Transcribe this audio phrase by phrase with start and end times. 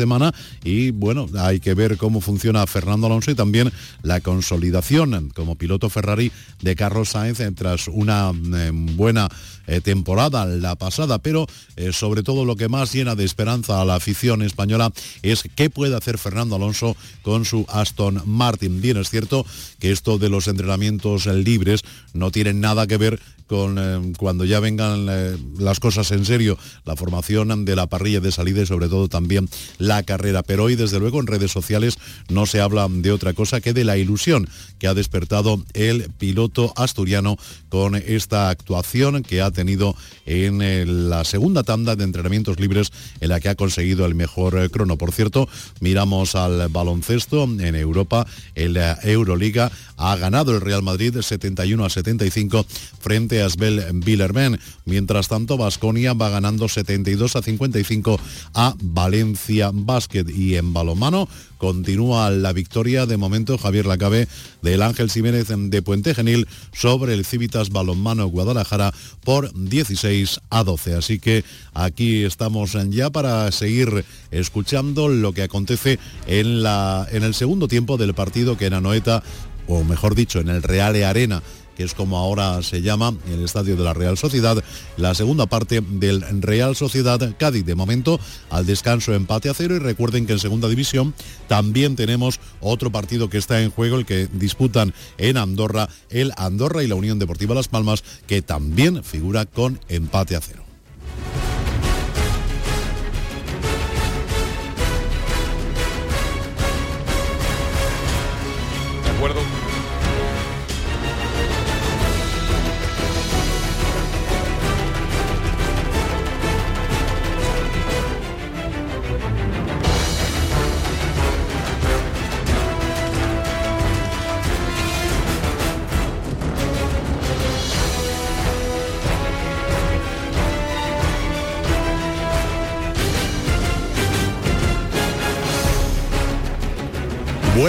[0.00, 0.32] semana
[0.64, 3.70] y bueno, hay que ver cómo funciona Fernando Alonso y también
[4.02, 9.28] la consolidación como piloto Ferrari de Carlos Sainz tras una eh, buena
[9.66, 13.84] eh, temporada la pasada, pero eh, sobre todo lo que más llena de esperanza a
[13.84, 14.90] la afición española
[15.22, 18.80] es qué puede hacer Fernando Alonso con su Aston Martin.
[18.80, 19.44] Bien, es cierto
[19.80, 21.82] que esto de los entrenamientos libres
[22.14, 23.20] no tiene nada que ver
[23.50, 28.20] con eh, cuando ya vengan eh, las cosas en serio, la formación de la parrilla
[28.20, 30.44] de salida y sobre todo también la carrera.
[30.44, 31.98] Pero hoy, desde luego, en redes sociales
[32.28, 36.72] no se habla de otra cosa que de la ilusión que ha despertado el piloto
[36.76, 42.92] asturiano con esta actuación que ha tenido en eh, la segunda tanda de entrenamientos libres
[43.20, 44.96] en la que ha conseguido el mejor crono.
[44.96, 45.48] Por cierto,
[45.80, 51.90] miramos al baloncesto en Europa, en la Euroliga, ha ganado el Real Madrid 71 a
[51.90, 52.64] 75
[52.98, 54.58] frente Asbel Billerben.
[54.86, 58.18] Mientras tanto, Basconia va ganando 72 a 55
[58.54, 61.28] a Valencia Basket y en balomano
[61.60, 64.26] continúa la victoria de momento Javier Lacabe
[64.62, 70.94] del Ángel Jiménez de Puente Genil sobre el Civitas Balonmano Guadalajara por 16 a 12.
[70.94, 77.34] Así que aquí estamos ya para seguir escuchando lo que acontece en, la, en el
[77.34, 79.22] segundo tiempo del partido que en Anoeta,
[79.70, 81.42] o mejor dicho, en el Reale Arena
[81.80, 84.62] que es como ahora se llama el estadio de la Real Sociedad,
[84.98, 87.64] la segunda parte del Real Sociedad Cádiz.
[87.64, 91.14] De momento, al descanso empate a cero y recuerden que en segunda división
[91.48, 96.82] también tenemos otro partido que está en juego, el que disputan en Andorra, el Andorra
[96.82, 100.64] y la Unión Deportiva Las Palmas, que también figura con empate a cero.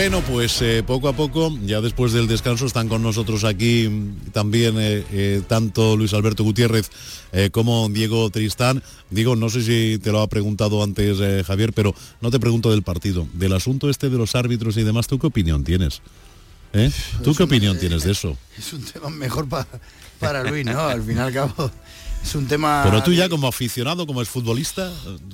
[0.02, 3.88] Bueno, pues eh, poco a poco, ya después del descanso, están con nosotros aquí
[4.32, 6.90] también eh, eh, tanto Luis Alberto Gutiérrez
[7.52, 8.82] como Diego Tristán.
[9.12, 12.82] Diego, no sé si te lo ha preguntado antes Javier, pero no te pregunto del
[12.82, 16.02] partido, del asunto este de los árbitros y demás, ¿tú qué opinión tienes?
[17.24, 18.36] ¿Tú qué opinión tienes de eso?
[18.58, 19.48] Es un tema mejor
[20.20, 20.80] para Luis, ¿no?
[20.80, 21.70] Al fin y al cabo
[22.24, 22.82] es un tema...
[22.84, 24.92] Pero tú ya como aficionado, como es futbolista,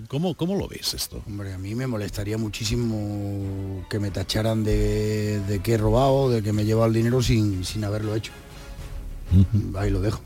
[0.08, 1.22] ¿cómo, ¿cómo lo ves esto?
[1.28, 6.54] Hombre, a mí me molestaría muchísimo que me tacharan de, que he robado, de que
[6.54, 8.32] me he llevado el dinero sin, sin haberlo hecho.
[9.76, 10.22] Ahí lo dejo.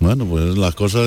[0.00, 1.02] Bueno, pues las cosas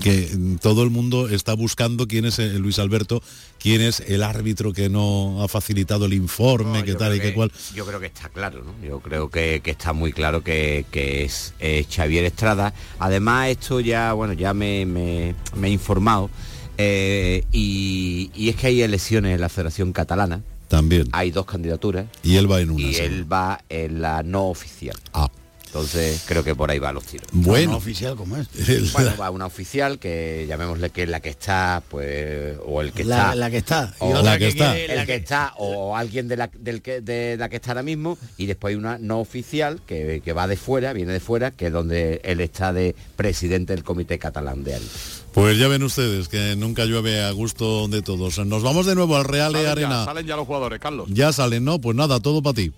[0.00, 3.22] que todo el mundo está buscando quién es Luis Alberto,
[3.64, 7.50] quién es el árbitro que no ha facilitado el informe, qué tal y qué cual.
[7.74, 8.74] Yo creo que está claro, ¿no?
[8.86, 11.54] Yo creo que, está muy claro que, es
[11.90, 12.74] Xavier Estrada.
[12.98, 16.28] Además, esto ya, bueno, ya me, he informado.
[16.76, 20.42] Eh, y, es que hay elecciones en la Federación Catalana.
[20.68, 21.08] También.
[21.12, 22.04] Hay dos candidaturas.
[22.22, 22.82] Y él va en una.
[22.82, 24.96] Y él va en la no oficial.
[25.14, 25.30] Ah.
[25.74, 27.26] Entonces creo que por ahí va los tiros.
[27.32, 28.46] Bueno, ¿Una oficial como es.
[28.92, 33.02] Bueno, va una oficial que llamémosle que es la que está, pues, o el que
[33.02, 33.34] está.
[33.34, 33.92] La que está.
[33.98, 34.78] O la que, está.
[34.78, 38.16] El que está, o alguien de la, del que, de la que está ahora mismo,
[38.36, 41.72] y después hay una no oficial que, va de fuera, viene de fuera, que es
[41.72, 45.24] donde él está de presidente del Comité Catalán de Árbitros.
[45.32, 48.38] Pues ya ven ustedes que nunca llueve a gusto de todos.
[48.46, 50.04] Nos vamos de nuevo al Real Arena.
[50.04, 51.08] salen ya los jugadores, Carlos.
[51.10, 51.80] Ya salen, ¿no?
[51.80, 52.72] Pues nada, todo para ti.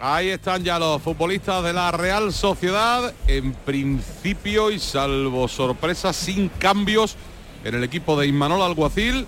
[0.00, 6.50] Ahí están ya los futbolistas de la Real Sociedad, en principio y salvo sorpresa, sin
[6.50, 7.16] cambios
[7.64, 9.26] en el equipo de Inmanol Alguacil.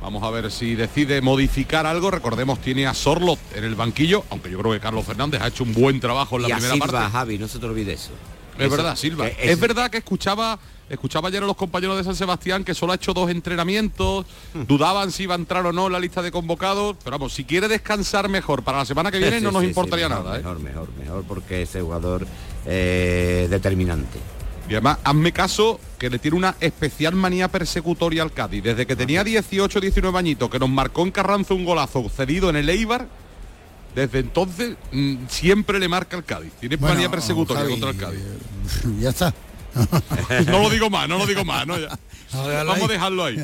[0.00, 2.12] Vamos a ver si decide modificar algo.
[2.12, 5.64] Recordemos, tiene a Sorlot en el banquillo, aunque yo creo que Carlos Fernández ha hecho
[5.64, 7.10] un buen trabajo en la primera Silva, parte.
[7.10, 8.12] Javi, no se te olvide eso.
[8.58, 9.28] Es verdad, Silva.
[9.28, 10.58] es verdad que escuchaba
[10.88, 14.24] Escuchaba ayer a los compañeros de San Sebastián que solo ha hecho dos entrenamientos,
[14.54, 14.62] hmm.
[14.62, 17.44] dudaban si iba a entrar o no en la lista de convocados, pero vamos, si
[17.44, 20.36] quiere descansar mejor para la semana que viene no nos importaría nada.
[20.36, 20.38] ¿eh?
[20.38, 22.26] Mejor, mejor, mejor, porque es jugador
[22.66, 24.18] eh, determinante.
[24.68, 28.62] Y además, hazme caso que le tiene una especial manía persecutoria al Cádiz.
[28.62, 32.56] Desde que tenía 18 19 añitos, que nos marcó en Carranza un golazo cedido en
[32.56, 33.08] el Eibar,
[33.96, 36.52] desde entonces mm, siempre le marca al Cádiz.
[36.60, 38.20] Tiene manía persecutoria contra el Cádiz.
[39.00, 39.32] Ya está.
[40.46, 41.66] no lo digo más, no lo digo más.
[42.32, 43.36] Vamos a dejarlo ahí.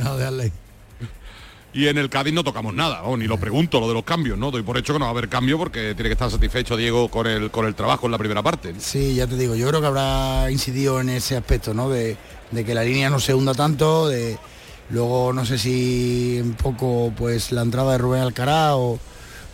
[1.72, 4.50] Y en el Cádiz no tocamos nada, ni lo pregunto, lo de los cambios, ¿no?
[4.50, 7.08] Doy por hecho que no va a haber cambio porque tiene que estar satisfecho Diego
[7.08, 8.74] con el, con el trabajo en la primera parte.
[8.78, 11.88] Sí, ya te digo, yo creo que habrá incidido en ese aspecto, ¿no?
[11.88, 12.18] De,
[12.52, 14.38] que la línea no se hunda tanto, de,
[14.90, 18.98] Luego no sé si un poco pues la entrada de Rubén Alcaraz o,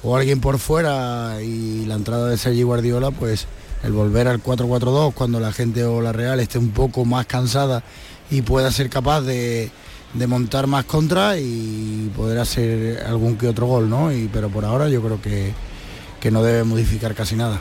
[0.02, 3.46] o alguien por fuera y la entrada de Sergi Guardiola, pues
[3.82, 7.82] el volver al 4-4-2 cuando la gente o la Real esté un poco más cansada
[8.30, 9.70] y pueda ser capaz de,
[10.26, 14.12] montar más contra y poder hacer algún que otro gol, ¿no?
[14.12, 15.52] Y, pero por ahora yo creo que,
[16.20, 17.60] que no debe modificar casi nada.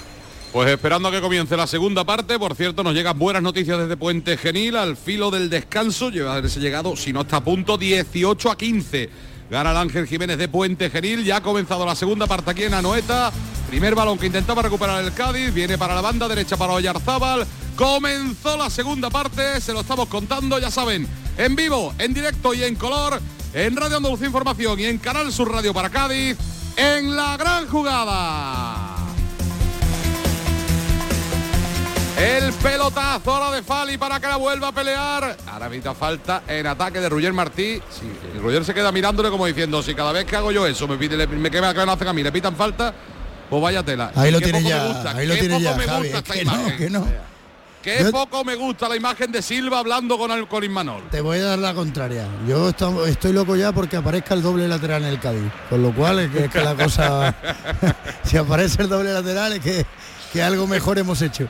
[0.51, 3.98] Pues esperando a que comience la segunda parte, por cierto, nos llegan buenas noticias desde
[3.98, 7.78] Puente Genil, al filo del descanso, lleva a haberse llegado, si no está a punto,
[7.78, 9.10] 18 a 15.
[9.50, 12.74] Gana el Ángel Jiménez de Puente Genil, ya ha comenzado la segunda parte aquí en
[12.74, 13.32] Anoeta.
[13.70, 17.48] Primer balón que intentaba recuperar el Cádiz, viene para la banda derecha para Oyarzábal.
[17.78, 21.08] Comenzó la segunda parte, se lo estamos contando, ya saben,
[21.38, 23.22] en vivo, en directo y en color,
[23.54, 26.38] en Radio Andalucía Información y en Canal Sur Radio para Cádiz,
[26.76, 28.67] en la gran jugada.
[32.18, 35.38] El pelotazo ahora de Fali para que la vuelva a pelear.
[35.52, 37.80] Ahora evita falta en ataque de Roger Martí.
[37.92, 40.88] Sí, y Roger se queda mirándole como diciendo, si cada vez que hago yo eso
[40.88, 42.92] me pide, me queda que no hacen a mí, le pitan falta,
[43.50, 44.12] pues vaya tela.
[44.16, 46.18] Ahí Y lo tiene me ya, gusta, ahí lo tiene poco ya, me Javi, gusta
[46.18, 46.72] es esta que imagen.
[46.72, 47.08] no, que no.
[47.84, 51.04] Qué Yo- poco me gusta la imagen de Silva hablando con el con Imanol.
[51.12, 52.25] Te voy a dar la contraria.
[52.48, 55.52] Yo esto- estoy loco ya porque aparezca el doble lateral en el Cádiz.
[55.70, 57.34] Con lo cual es que, es que la cosa...
[58.24, 59.86] si aparece el doble lateral es que,
[60.34, 61.48] que algo mejor hemos hecho.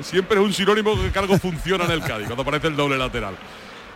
[0.00, 2.96] Siempre es un sinónimo de que algo funciona en el Cádiz, cuando aparece el doble
[2.98, 3.34] lateral.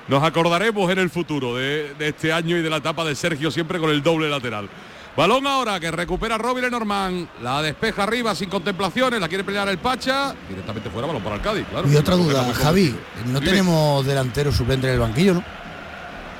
[0.08, 3.50] Nos acordaremos en el futuro de, de este año y de la etapa de Sergio
[3.50, 4.68] siempre con el doble lateral.
[5.16, 9.78] Balón ahora que recupera Robin Lenormand, la despeja arriba sin contemplaciones, la quiere pelear el
[9.78, 11.88] Pacha, directamente fuera, balón para el Cádiz, claro.
[11.90, 12.94] Y otra duda, Javi,
[13.26, 13.50] no Dime.
[13.50, 15.44] tenemos delantero suplente en el banquillo, ¿no?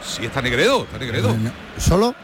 [0.03, 1.37] Sí, está Negredo, está Negredo.
[1.77, 2.15] ¿Solo?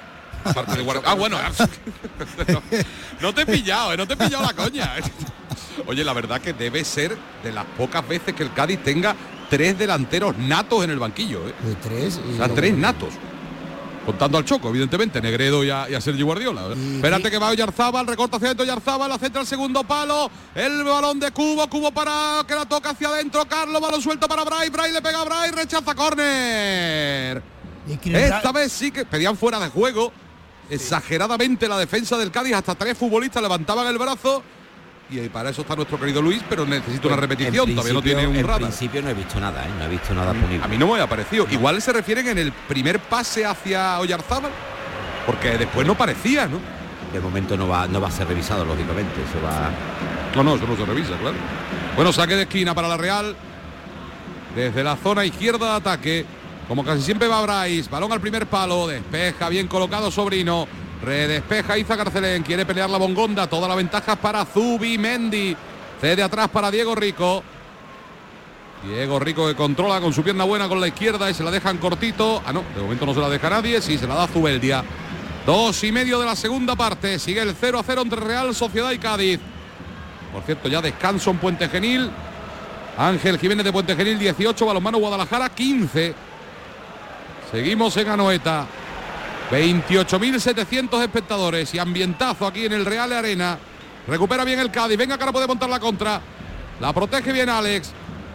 [1.05, 1.37] Ah, bueno.
[1.39, 2.63] no,
[3.21, 4.93] no te he pillado, eh, no te he pillado la coña.
[5.87, 9.15] Oye, la verdad que debe ser de las pocas veces que el Cádiz tenga
[9.51, 11.47] tres delanteros natos en el banquillo.
[11.49, 11.55] ¿eh?
[11.65, 12.21] De tres.
[12.29, 13.11] y- O sea, tres natos.
[14.05, 16.63] Contando al Choco, evidentemente, Negredo y a, y a Sergi Guardiola.
[16.77, 20.85] Y- Espérate que va Oyarzábal, recorta hacia adentro Oyarzábal, la centra el segundo palo, el
[20.85, 24.71] balón de Cubo, Cubo para que la toca hacia adentro, Carlos, balón suelto para Bray,
[24.71, 27.43] Bray le pega a Bray, rechaza córner.
[28.05, 30.13] Esta vez sí que pedían fuera de juego.
[30.71, 34.43] Exageradamente la defensa del Cádiz, hasta tres futbolistas levantaban el brazo.
[35.09, 38.35] Y para eso está nuestro querido Luis, pero necesita una repetición, todavía no tiene un
[38.37, 38.63] En radar.
[38.63, 39.71] principio no he visto nada, ¿eh?
[39.79, 40.65] no he visto nada punible.
[40.65, 41.47] A mí no me ha parecido.
[41.51, 44.51] Igual se refieren en el primer pase hacia Oyarzábal,
[45.25, 46.59] porque después no parecía, ¿no?
[47.13, 49.13] De momento no va, no va a ser revisado, lógicamente.
[49.23, 49.71] Eso va.
[50.35, 51.37] No, no, eso no se revisa, claro.
[51.95, 53.37] Bueno, saque de esquina para la Real.
[54.57, 56.27] Desde la zona izquierda de ataque.
[56.67, 57.89] Como casi siempre va Brais.
[57.89, 58.89] Balón al primer palo.
[58.89, 60.67] Despeja, bien colocado Sobrino.
[61.07, 62.43] Redespeja Iza Carcelén.
[62.43, 63.47] Quiere pelear la bongonda.
[63.47, 65.57] Toda la ventaja para Zubi Mendy.
[66.01, 67.45] Cede atrás para Diego Rico.
[68.85, 71.79] Diego Rico que controla con su pierna buena con la izquierda y se la dejan
[71.79, 72.43] cortito.
[72.45, 73.81] Ah, no, de momento no se la deja nadie.
[73.81, 74.83] Sí, se la da Zubeldia.
[75.47, 77.21] Dos y medio de la segunda parte.
[77.21, 79.39] Sigue el 0 a 0 entre Real Sociedad y Cádiz.
[80.33, 82.11] Por cierto, ya descanso en Puente Genil.
[82.99, 86.15] Ángel Jiménez de Puente Genil 18, Balonmano Guadalajara 15.
[87.53, 88.67] Seguimos en Anoeta.
[89.51, 93.59] 28.700 espectadores y ambientazo aquí en el Real Arena.
[94.07, 94.97] Recupera bien el Cádiz.
[94.99, 96.21] Venga que ahora puede montar la contra.
[96.81, 97.93] La protege bien Alex.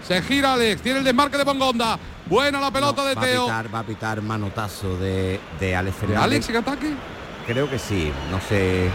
[0.07, 0.81] Se gira Alex.
[0.81, 1.97] Tiene el desmarque de Bongonda.
[2.25, 3.43] Buena la pelota No, de va a Teo.
[3.45, 6.23] pitar, va a pitar manotazo de, de Alex ¿De Fernández.
[6.23, 6.93] Alex en ataque?
[7.45, 8.85] Creo que sí, no sé.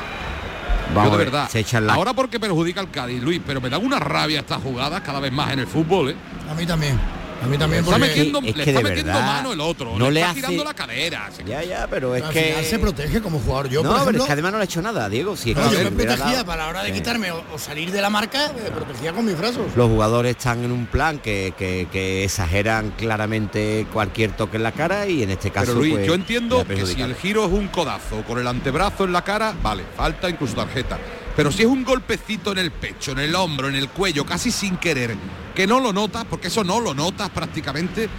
[0.89, 1.49] Yo Vamos de a ver, verdad.
[1.51, 4.63] Se echan la Ahora porque perjudica al Cádiz, Luis, pero me da una rabia estas
[4.63, 6.17] jugadas cada vez más en el fútbol, ¿eh?
[6.51, 6.99] A mí también.
[7.43, 7.85] A mí también.
[7.85, 10.41] está porque metiendo, es le está metiendo verdad mano el otro, no le, está hace-
[10.41, 11.31] girando la cadera.
[11.47, 12.43] Ya, ya, pero es al que.
[12.45, 13.69] final se protege como jugador.
[13.69, 15.37] Yo, no, por pero es que además no le ha hecho nada, Diego.
[15.37, 17.45] Si es no, que yo me hubiera protegía dado- para la hora de quitarme o,
[17.55, 19.67] o salir de la marca, me protegía con mis brazos.
[19.77, 24.73] Los jugadores están en un plan que, que- que exageran claramente cualquier toque en la
[24.73, 25.67] cara y en este caso.
[25.67, 29.05] Pero Luis, pues, yo entiendo que si el giro es un codazo con el antebrazo
[29.05, 30.99] en la cara, vale, falta incluso tarjeta.
[31.37, 34.51] Pero si es un golpecito en el pecho, en el hombro, en el cuello, casi
[34.51, 35.15] sin querer,
[35.55, 38.11] que no lo notas, porque eso no lo notas prácticamente, es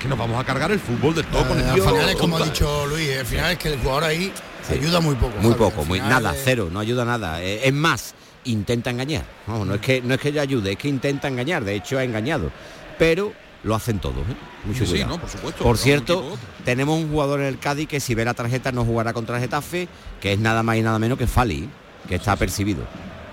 [0.00, 2.08] que nos vamos a cargar el fútbol del todo con Eh, el al tío final
[2.08, 4.32] es como ha dicho Luis, al final es que el jugador ahí
[4.66, 4.74] Sí.
[4.74, 5.38] ayuda muy poco.
[5.42, 7.42] Muy poco, muy nada, es- cero, no ayuda nada.
[7.42, 9.24] Eh, Es más, intenta engañar.
[9.46, 11.64] No es que no es que ella ayude, es que intenta engañar.
[11.64, 12.50] De hecho, ha engañado.
[12.98, 14.36] Pero lo hacen todos, ¿eh?
[14.64, 15.62] Mucho Sí, no, por supuesto.
[15.64, 19.12] Por cierto, tenemos un jugador en el Cádiz que si ve la tarjeta no jugará
[19.12, 19.86] contra el Getafe,
[20.20, 21.68] que es nada más y nada menos que Fali,
[22.08, 22.82] que está apercibido.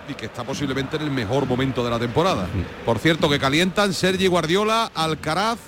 [0.09, 2.47] y que está posiblemente en el mejor momento de la temporada.
[2.85, 5.59] Por cierto, que calientan Sergi Guardiola, Alcaraz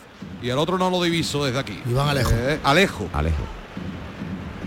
[0.42, 1.80] y el otro no lo diviso desde aquí.
[1.90, 2.32] Iván Alejo.
[2.34, 3.10] Eh, Alejo.
[3.14, 3.44] Alejo.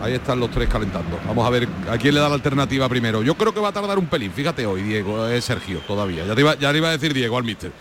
[0.01, 1.19] Ahí están los tres calentando.
[1.27, 3.23] Vamos a ver a quién le da la alternativa primero.
[3.23, 4.31] Yo creo que va a tardar un pelín.
[4.31, 6.25] Fíjate hoy, Diego, es Sergio, todavía.
[6.27, 7.73] Ya te, iba, ya le iba a decir Diego al mister.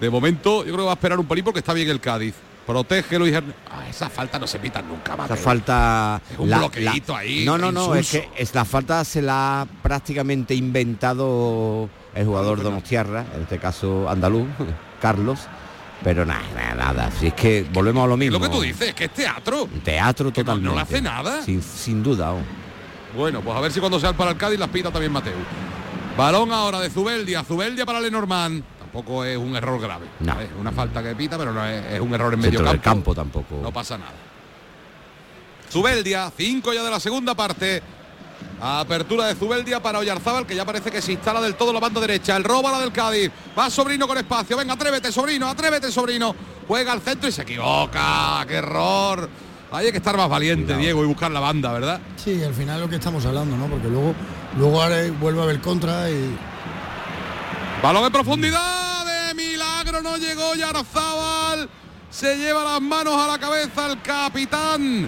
[0.00, 2.34] De momento, yo creo que va a esperar un pelín porque está bien el Cádiz.
[2.66, 3.56] Protege Luis Hernández.
[3.70, 6.20] Ah, esa falta no se pita nunca, Esa falta...
[6.30, 7.44] Es un bloqueito ahí.
[7.44, 12.62] No, no, no, es que es, la falta se la ha prácticamente inventado el jugador
[12.62, 14.48] Donostiarra, en este caso andaluz,
[15.00, 15.40] Carlos.
[16.02, 17.10] Pero nada, nada, nada.
[17.18, 18.38] Si es que volvemos a lo mismo.
[18.38, 19.68] lo que tú dices, que es teatro.
[19.82, 20.68] Teatro totalmente.
[20.68, 21.42] No, no hace nada.
[21.42, 22.32] Sin, sin duda.
[22.32, 22.40] Oh.
[23.16, 25.34] Bueno, pues a ver si cuando sea para el Cádiz las pita también Mateo.
[26.16, 28.62] Balón ahora de Zubeldia, Zubeldia para Lenormand
[28.94, 30.06] tampoco es un error grave.
[30.20, 30.40] No.
[30.40, 32.80] Es una falta que pita, pero no es, un error en medio campo.
[32.80, 33.58] campo tampoco.
[33.60, 34.12] No pasa nada.
[35.68, 37.82] Zubeldia, 5 ya de la segunda parte.
[38.60, 42.00] Apertura de Zubeldia para Oyarzábal, que ya parece que se instala del todo la banda
[42.00, 42.36] derecha.
[42.36, 43.32] El robo a la del Cádiz.
[43.58, 44.56] Va Sobrino con espacio.
[44.56, 46.34] Venga, atrévete, Sobrino, atrévete, Sobrino.
[46.68, 48.44] Juega al centro y se equivoca.
[48.46, 49.28] ¡Qué error!
[49.72, 52.00] Hay que estar más valiente, Diego, y buscar la banda, ¿verdad?
[52.14, 53.66] Sí, al final lo que estamos hablando, ¿no?
[53.66, 54.14] Porque luego,
[54.56, 54.78] luego
[55.18, 56.53] vuelve a ver contra y.
[57.84, 61.68] Balón en profundidad de milagro, no llegó Yarzábal.
[62.08, 65.06] Se lleva las manos a la cabeza el capitán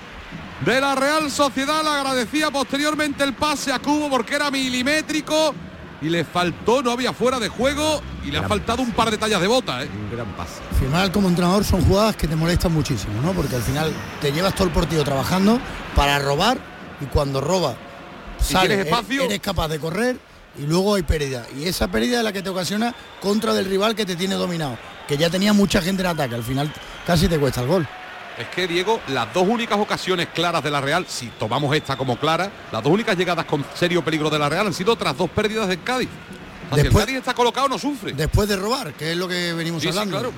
[0.60, 1.82] de la Real Sociedad.
[1.82, 5.54] Le agradecía posteriormente el pase a Cubo porque era milimétrico
[6.02, 9.16] y le faltó, no había fuera de juego y le ha faltado un par de
[9.16, 9.82] tallas de bota.
[9.82, 9.88] ¿eh?
[9.90, 10.60] Un gran pase.
[10.70, 13.32] Al final como entrenador son jugadas que te molestan muchísimo, ¿no?
[13.32, 13.90] Porque al final
[14.20, 15.58] te llevas todo el partido trabajando
[15.94, 16.58] para robar
[17.00, 17.74] y cuando roba
[18.38, 20.25] sales, espacio, eres capaz de correr
[20.58, 21.46] y luego hay pérdida.
[21.56, 24.78] Y esa pérdida es la que te ocasiona contra del rival que te tiene dominado,
[25.06, 26.72] que ya tenía mucha gente en ataque, al final
[27.06, 27.88] casi te cuesta el gol.
[28.38, 32.18] Es que Diego, las dos únicas ocasiones claras de la Real, si tomamos esta como
[32.18, 35.30] clara, las dos únicas llegadas con serio peligro de la Real han sido otras dos
[35.30, 36.08] pérdidas del Cádiz.
[36.74, 38.12] si el Cádiz está colocado no sufre.
[38.12, 40.18] Después de robar, que es lo que venimos hablando.
[40.18, 40.32] claro.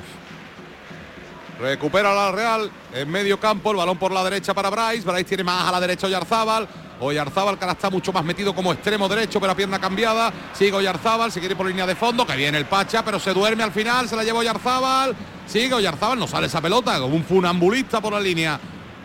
[1.59, 5.05] Recupera la Real en medio campo, el balón por la derecha para Bryce.
[5.05, 6.69] Bryce tiene más a la derecha Oyarzábal.
[7.01, 10.33] Oyarzábal que ahora está mucho más metido como extremo derecho, pero a pierna cambiada.
[10.53, 13.63] Sigue Oyarzábal, se quiere por línea de fondo, que viene el Pacha, pero se duerme
[13.63, 15.15] al final, se la lleva Oyarzábal.
[15.47, 18.59] Sigue Oyarzábal, no sale esa pelota, como un funambulista por la línea.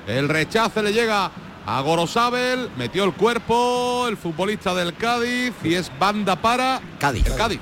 [0.07, 1.31] El rechace le llega
[1.65, 7.25] a Gorosabel, metió el cuerpo el futbolista del Cádiz y es banda para Cádiz.
[7.25, 7.59] El Cádiz.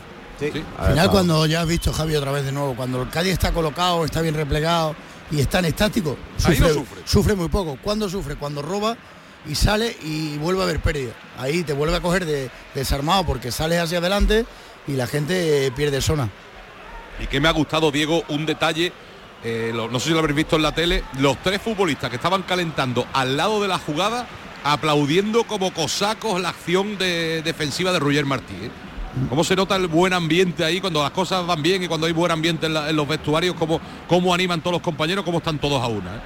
[0.79, 3.51] Al final cuando ya has visto Javi otra vez de nuevo, cuando el Cádiz está
[3.51, 4.95] colocado, está bien replegado
[5.29, 6.17] y está en estático,
[7.05, 7.77] sufre, muy poco.
[7.81, 8.35] ¿Cuándo sufre?
[8.35, 8.97] Cuando roba
[9.47, 11.13] y sale y vuelve a haber pérdida.
[11.37, 14.45] Ahí te vuelve a coger de, desarmado porque sales hacia adelante
[14.87, 16.29] y la gente pierde zona.
[17.19, 18.91] Y que me ha gustado, Diego, un detalle,
[19.43, 22.43] eh, no sé si lo habréis visto en la tele, los tres futbolistas que estaban
[22.43, 24.27] calentando al lado de la jugada,
[24.63, 28.53] aplaudiendo como cosacos la acción de, defensiva de Roger Martí.
[28.53, 28.71] ¿eh?
[29.29, 32.13] ¿Cómo se nota el buen ambiente ahí cuando las cosas van bien y cuando hay
[32.13, 33.55] buen ambiente en, los vestuarios?
[33.55, 35.25] ¿Cómo, ¿Cómo animan todos los compañeros?
[35.25, 36.15] ¿Cómo están todos a una?
[36.15, 36.21] Eh?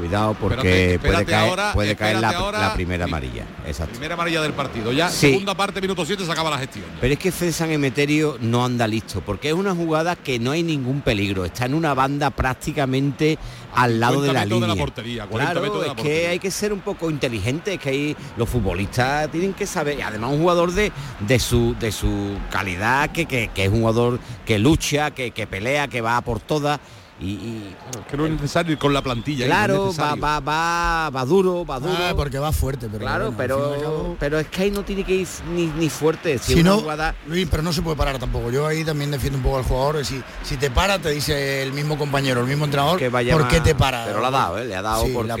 [0.00, 3.44] Cuidado porque puede caer, puede caer la, primera amarilla.
[3.66, 3.92] Exacto.
[3.92, 4.92] Primera amarilla del partido.
[4.92, 6.86] Ya segunda parte, minuto 7, se acaba la gestión.
[7.02, 10.62] Pero es que César Emeterio no anda listo, porque es una jugada que no hay
[10.62, 11.44] ningún peligro.
[11.44, 13.38] Está en una banda prácticamente
[13.74, 14.68] al lado de la línea.
[14.68, 18.16] De la portería, claro, es que hay que ser un poco inteligente, es que hay,
[18.38, 23.26] los futbolistas tienen que saber, además un jugador de, de, su, de su calidad, que,
[23.26, 26.80] que, es un jugador que lucha, que, que pelea, que va por todas
[27.20, 27.74] y,
[28.08, 31.78] que no es necesario ir con la plantilla claro va, va, va, va duro va
[31.78, 31.92] duro.
[31.98, 35.28] ah, porque va fuerte pero claro pero pero es que ahí no tiene que ir
[35.54, 36.82] ni, ni fuerte si, no
[37.26, 38.50] Luis pero no se puede parar tampoco.
[38.50, 40.04] Yo ahí también defiendo un poco al jugador.
[40.04, 43.48] Si si te para te dice el mismo compañero el mismo entrenador que vaya por
[43.48, 44.64] qué te para pero lo ha dado ¿eh?
[44.64, 45.36] le ha dado porque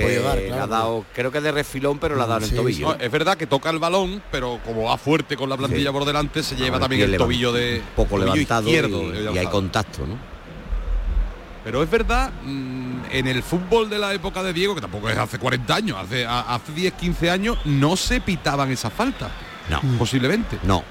[0.48, 2.98] le ha dado creo que de refilón pero le ha dado en el tobillo.
[2.98, 6.42] Es verdad que toca el balón pero como va fuerte con la plantilla por delante
[6.42, 10.29] se lleva también el tobillo de poco levantado izquierdo, y hay contacto no
[11.64, 15.18] pero es verdad, mm, en el fútbol de la época de Diego, que tampoco es
[15.18, 19.30] hace 40 años, hace, hace 10, 15 años, no se pitaban esa falta.
[19.68, 19.80] No.
[19.98, 20.58] Posiblemente.
[20.62, 20.82] No.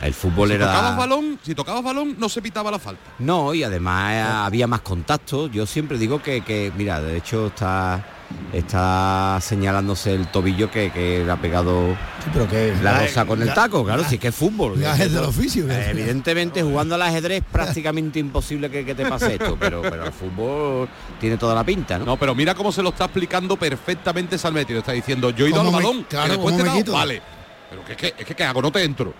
[0.00, 0.66] El fútbol si era.
[0.66, 3.10] Tocabas balón, si tocabas balón, no se pitaba la falta.
[3.18, 5.46] No, y además había más contacto.
[5.46, 8.04] Yo siempre digo que, que mira, de hecho está
[8.52, 11.96] está señalándose el tobillo que, que le ha pegado
[12.32, 14.82] pero que la rosa con el taco, claro, sí que es fútbol.
[14.82, 15.70] es del oficio.
[15.70, 20.88] evidentemente jugando al ajedrez es prácticamente imposible que, te pase esto, pero, pero el fútbol
[21.20, 22.04] tiene toda la pinta, ¿no?
[22.04, 25.50] No, pero mira cómo se lo está explicando perfectamente Salmetti, lo está diciendo, yo he
[25.50, 27.22] ido al balón, claro, después te vale.
[27.70, 28.62] Pero que es que, es que ¿qué hago?
[28.62, 29.12] No te entro.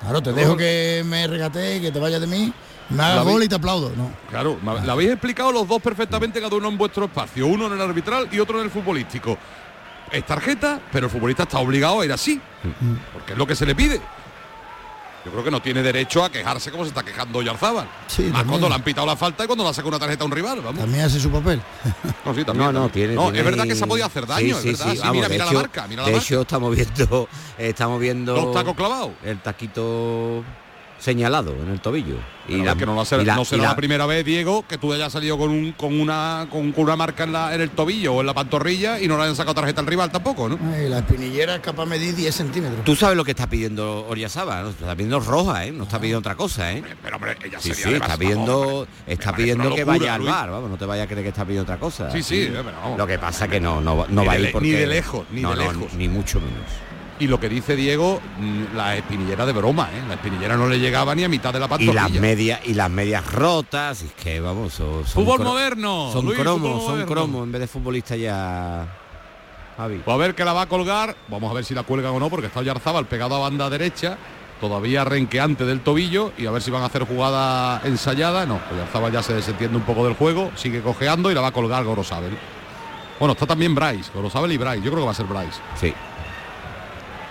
[0.00, 2.52] Claro, te dejo que me regate, que te vayas de mí
[2.90, 4.10] me gol y te aplaudo, no.
[4.30, 7.80] Claro, la habéis explicado los dos perfectamente, cada uno en vuestro espacio, uno en el
[7.80, 9.38] arbitral y otro en el futbolístico.
[10.10, 12.40] Es tarjeta, pero el futbolista está obligado a ir así,
[13.12, 14.00] porque es lo que se le pide.
[15.24, 17.88] Yo creo que no tiene derecho a quejarse como se está quejando Yarzábal.
[18.08, 20.26] Sí, Más cuando le han pitado la falta y cuando le saca una tarjeta a
[20.26, 20.60] un rival.
[20.60, 20.82] Vamos.
[20.82, 21.62] También hace su papel.
[22.26, 24.56] No, sí, también, no, no, tiene, no es verdad que se ha podido hacer daño,
[24.58, 25.86] sí, sí, mira, mira la marca.
[25.88, 28.34] Mira de hecho, estamos viendo, estamos viendo.
[28.34, 29.12] Los tacos clavados.
[29.24, 30.44] El taquito
[30.98, 32.16] señalado en el tobillo.
[32.46, 35.50] Y la, que no, no será la, primera vez, Diego, que tú hayas salido con,
[35.50, 39.00] un, con, una, con, una marca en, la, en el tobillo o en la pantorrilla
[39.00, 40.58] y no le hayan sacado tarjeta al rival tampoco, ¿no?
[40.88, 42.84] la espinillera es capaz de medir 10 centímetros.
[42.84, 44.70] Tú sabes lo que está pidiendo Oriasaba, ¿no?
[44.70, 45.72] está pidiendo roja, ¿eh?
[45.72, 46.82] No está pidiendo otra cosa, ¿eh?
[47.02, 50.76] Pero hombre, ella sí, sí, está pidiendo, está pidiendo que vaya al bar, vamos, no
[50.76, 52.10] te vaya a creer que está pidiendo otra cosa.
[52.10, 52.52] Sí, sí,
[52.96, 54.68] Lo que pasa que no, no, va a ir porque...
[54.68, 55.94] Ni de lejos, ni de lejos.
[55.94, 56.93] ni mucho menos.
[57.20, 60.02] Y lo que dice Diego, mm, la espinillera de broma, ¿eh?
[60.08, 62.08] La espinillera no le llegaba ni a mitad de la pantorrilla.
[62.08, 66.10] Y las medias, y las medias rotas, es que vamos, son, fútbol moderno.
[66.12, 68.86] Son cromos, son cromos en vez de futbolista ya.
[69.76, 70.00] Javi.
[70.04, 72.18] Pues a ver que la va a colgar, vamos a ver si la cuelga o
[72.18, 74.18] no, porque está Yarzábal pegado a banda derecha,
[74.60, 78.46] todavía renqueante del tobillo, y a ver si van a hacer jugada ensayada.
[78.46, 81.52] No, pues ya se desentiende un poco del juego, sigue cojeando y la va a
[81.52, 82.36] colgar Gorosabel.
[83.18, 85.60] Bueno, está también Bryce, Gorosabel y Bryce, yo creo que va a ser Bryce.
[85.80, 85.94] Sí.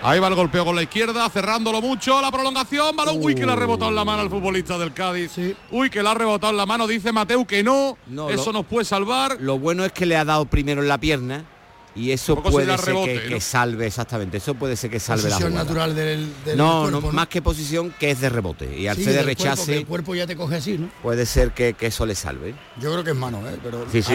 [0.06, 3.52] Ahí va el golpeo con la izquierda, cerrándolo mucho, la prolongación, balón, uy, que le
[3.52, 5.32] ha rebotado en la mano al futbolista del Cádiz.
[5.70, 7.96] Uy, que le ha rebotado en la mano, dice Mateu que no,
[8.28, 9.38] eso nos puede salvar.
[9.40, 11.46] Lo bueno es que le ha dado primero en la pierna
[11.94, 12.94] y eso puede ser
[13.28, 14.36] que, salve exactamente.
[14.36, 15.54] Eso puede ser que salve la jugada.
[15.54, 18.78] natural del, no, no, más que posición que es de rebote.
[18.78, 21.74] Y al ser de rechace el cuerpo ya te coge así no puede ser que,
[21.80, 22.54] eso le salve.
[22.78, 23.58] Yo creo que es mano ¿eh?
[23.62, 24.14] pero sí, sí,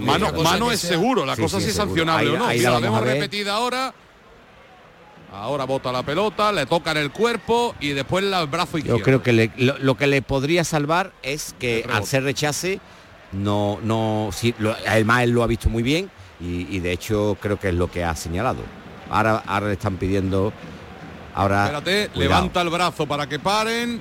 [0.00, 2.46] mano, es seguro la cosa sí, es sancionable o no.
[2.46, 3.94] ahí la, vemos repetida ahora
[5.32, 8.98] Ahora bota la pelota, le toca en el cuerpo y después el brazo izquierdo.
[8.98, 12.80] Yo creo que lo, que le podría salvar es que al ser rechace,
[13.32, 14.54] no, no, sí,
[14.86, 18.04] además él lo ha visto muy bien y, de hecho creo que es lo que
[18.04, 18.62] ha señalado.
[19.10, 20.52] Ahora, ahora le están pidiendo,
[21.34, 21.64] ahora...
[21.64, 24.00] Espérate, levanta el brazo para que paren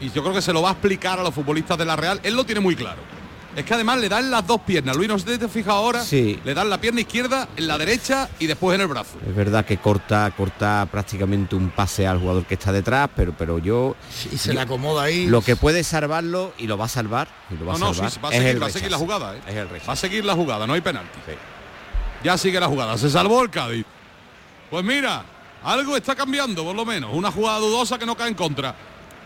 [0.00, 2.20] y yo creo que se lo va a explicar a los futbolistas de la Real.
[2.22, 3.19] Él lo tiene muy claro.
[3.56, 4.96] Es que además le dan las dos piernas.
[4.96, 6.04] Luis, no sé si te fijas ahora.
[6.04, 6.38] Sí.
[6.44, 9.18] Le dan la pierna izquierda, en la derecha y después en el brazo.
[9.26, 13.58] Es verdad que corta, corta prácticamente un pase al jugador que está detrás, pero, pero
[13.58, 13.96] yo.
[14.30, 15.26] Y se le acomoda ahí.
[15.26, 17.28] Lo que puede salvarlo y lo va a salvar.
[17.50, 18.24] Y lo va no, a salvar.
[18.24, 19.36] va, a seguir, va a seguir la jugada.
[19.36, 19.40] ¿eh?
[19.48, 21.18] Es el va a seguir la jugada, no hay penalti.
[22.22, 22.96] Ya sigue la jugada.
[22.98, 23.84] Se salvó el Cádiz.
[24.70, 25.24] Pues mira,
[25.64, 27.10] algo está cambiando, por lo menos.
[27.12, 28.74] Una jugada dudosa que no cae en contra.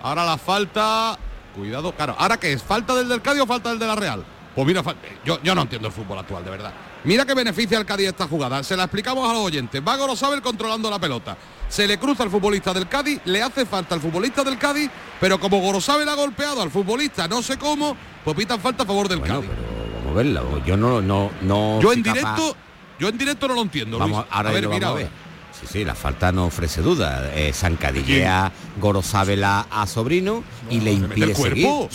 [0.03, 1.19] Ahora la falta
[1.55, 2.17] Cuidado, claro.
[2.19, 2.63] ¿Ahora qué es?
[2.63, 4.25] ¿Falta del del Cádiz o falta del de la Real?
[4.55, 4.83] Pues mira,
[5.25, 6.73] yo, yo no entiendo el fútbol actual, de verdad.
[7.03, 8.63] Mira que beneficia al Cádiz esta jugada.
[8.63, 9.83] Se la explicamos a los oyentes.
[9.87, 11.37] Va Gorosabel controlando la pelota.
[11.69, 14.91] Se le cruza al futbolista del Cádiz, le hace falta al futbolista del Cádiz,
[15.21, 19.09] pero como Gorosabel ha golpeado al futbolista, no sé cómo, pues pitan falta a favor
[19.09, 19.49] del Cádiz.
[19.49, 20.65] Pero vamos a verlo.
[20.65, 21.81] Yo no, no, no.
[21.81, 22.57] Yo en directo,
[22.99, 23.99] yo en directo no lo entiendo.
[23.99, 24.89] Vamos, a ver, mira.
[24.89, 25.24] A ver.
[25.71, 27.33] Sí, la falta no ofrece duda.
[27.35, 31.65] Eh, Zancadillea Gorosabela a Sobrino y le impide seguir.
[31.65, 31.89] Yo,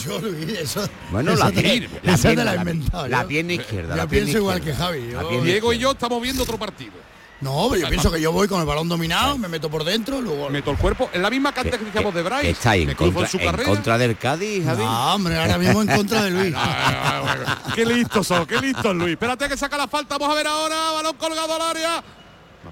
[0.59, 3.95] eso, bueno, la, tiene, la, pierna, la, inventado, la, pierna izquierda.
[3.95, 5.13] Yo pienso igual que Javi.
[5.43, 6.93] Diego y yo estamos viendo otro partido.
[7.41, 10.19] No, pero yo pienso que yo voy con el balón dominado, me meto por dentro,
[10.19, 10.49] luego...
[10.49, 12.49] Meto el cuerpo, en la misma cantidad que decíamos de Bryce.
[12.49, 14.83] Está ahí en, contra, en contra, del Cádiz, Javi.
[14.83, 16.53] No, hombre, ahora mismo en contra de Luis.
[17.75, 19.13] qué listos son, qué listos Luis.
[19.13, 22.03] Espérate que saca la falta, vamos a ver ahora, balón colgado al área.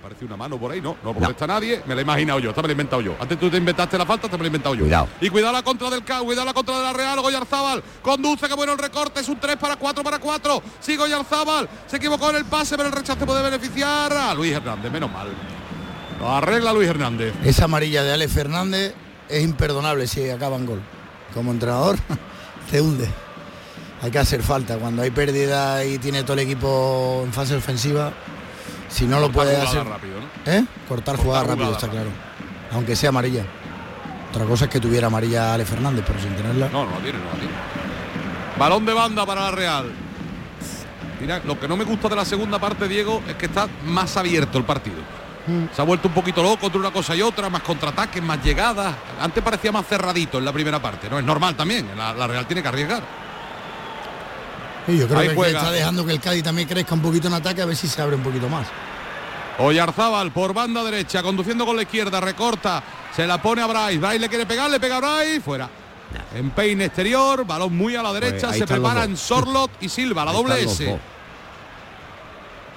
[0.07, 2.51] Me aparece una mano por ahí, no, no protesta nadie, me la he imaginado yo,
[2.51, 3.17] esta me la he inventado yo.
[3.19, 4.83] Antes tú te inventaste la falta, te me la he inventado yo.
[4.85, 5.09] Cuidado.
[5.19, 8.53] Y cuidado la contra del CAU, cuidado la contra de la Real, Goyarzábal, conduce, que
[8.53, 10.63] bueno el recorte, es un 3 para 4 para 4.
[10.79, 14.89] Sí, Goyarzábal, se equivocó en el pase, pero el rechace puede beneficiar a Luis Hernández,
[14.89, 15.27] menos mal.
[16.21, 17.33] Lo arregla Luis Hernández.
[17.43, 18.93] Esa amarilla de Alex Fernández
[19.27, 20.81] es imperdonable si acaba en gol.
[21.33, 21.97] Como entrenador,
[22.71, 23.09] te hunde.
[24.01, 24.77] Hay que hacer falta.
[24.77, 28.13] Cuando hay pérdida y tiene todo el equipo en fase ofensiva,
[28.89, 30.63] si no lo puede hacer rápido, ¿Eh?
[30.87, 32.09] cortar, jugada rápido está claro.
[32.73, 33.45] Aunque sea amarilla.
[34.29, 36.69] Otra cosa es que tuviera amarilla Ale Fernández pero sin tenerla.
[36.69, 37.53] No no la tiene no la tiene.
[38.57, 39.91] Balón de banda para la Real.
[41.19, 44.15] Mira lo que no me gusta de la segunda parte Diego es que está más
[44.17, 45.17] abierto el partido.
[45.47, 45.73] Mm.
[45.73, 48.93] se ha vuelto un poquito loco entre una cosa y otra, más contraataques, más llegadas.
[49.21, 51.17] Antes parecía más cerradito en la primera parte, ¿no?
[51.17, 53.01] Es normal también, la, la Real tiene que arriesgar
[54.87, 57.65] yo creo que está dejando que el Cádiz también crezca un poquito en ataque a
[57.65, 58.67] ver si se abre un poquito más.
[59.59, 62.83] Oyarzábal por banda derecha, conduciendo con la izquierda, recorta,
[63.15, 63.97] se la pone a Bryce.
[63.97, 65.69] Bryce le quiere pegar, le pega a Bryce, fuera.
[66.35, 70.31] En peine exterior, balón muy a la pues derecha, se preparan Sorlot y Silva, la
[70.31, 70.99] doble S.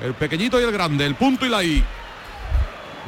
[0.01, 1.85] El pequeñito y el grande, el punto y la I.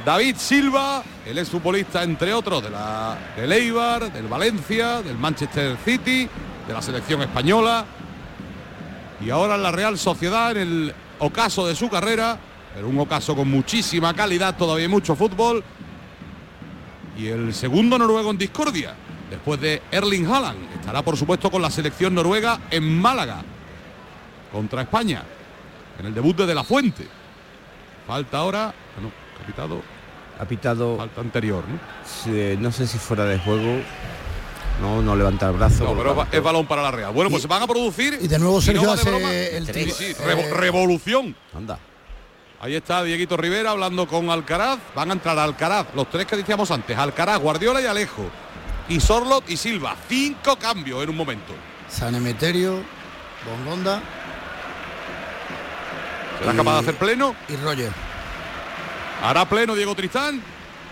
[0.04, 5.76] David Silva, el ex futbolista entre otros de la del Eibar, del Valencia, del Manchester
[5.84, 6.28] City,
[6.66, 7.84] de la selección española,
[9.24, 12.38] y ahora en la Real Sociedad en el ocaso de su carrera,
[12.74, 15.62] pero un ocaso con muchísima calidad, todavía mucho fútbol.
[17.16, 18.94] Y el segundo noruego en discordia,
[19.30, 23.42] después de Erling Haaland, estará por supuesto con la selección noruega en Málaga
[24.50, 25.22] contra España
[25.98, 27.06] en el debut de De La Fuente.
[28.06, 29.82] Falta ahora, bueno, capitado
[30.38, 31.78] ha pitado, Falta anterior, ¿no?
[32.04, 33.80] sí, no sé si fuera de juego,
[34.80, 35.84] no, no levanta el brazo.
[35.84, 37.12] No, pero es balón para la Real.
[37.12, 38.18] Bueno, pues se van a producir.
[38.20, 39.32] Y de nuevo Sergio no de hace broma.
[39.32, 41.36] el Sí, Sí, eh, revo- revolución.
[41.56, 41.78] Anda.
[42.60, 44.78] Ahí está Dieguito Rivera hablando con Alcaraz.
[44.94, 48.24] Van a entrar Alcaraz, los tres que decíamos antes, Alcaraz, Guardiola y Alejo.
[48.88, 49.96] Y Sorlot y Silva.
[50.08, 51.52] Cinco cambios en un momento.
[51.88, 52.80] San Emeterio,
[53.46, 54.00] Bongonda
[56.38, 57.34] ¿Será Y- capaz de hacer pleno?
[57.48, 57.92] y Roger.
[59.22, 60.42] ¿Hará pleno Diego Tristán?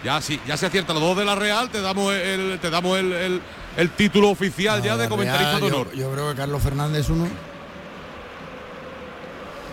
[0.04, 2.98] Ya sí, ya se acierta los dos de la Real, te damos el, te damos
[2.98, 3.42] el, el-
[3.80, 5.92] el título oficial ya de comentarista de honor.
[5.94, 7.26] Yo, creo que Carlos Fernández uno.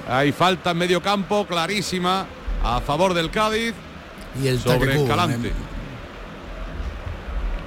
[0.09, 2.25] Hay falta en medio campo, clarísima,
[2.63, 3.73] a favor del Cádiz.
[4.41, 5.37] Y el sobre Escalante.
[5.49, 5.67] me-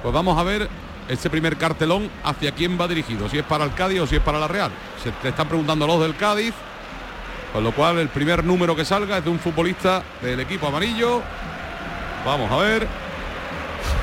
[0.01, 0.67] Pues vamos a ver
[1.07, 4.21] ese primer cartelón hacia quién va dirigido, si es para el Cádiz o si es
[4.21, 4.71] para la Real.
[5.03, 6.53] Se te están preguntando los del Cádiz,
[7.53, 11.21] con lo cual el primer número que salga es de un futbolista del equipo amarillo.
[12.25, 12.87] Vamos a ver.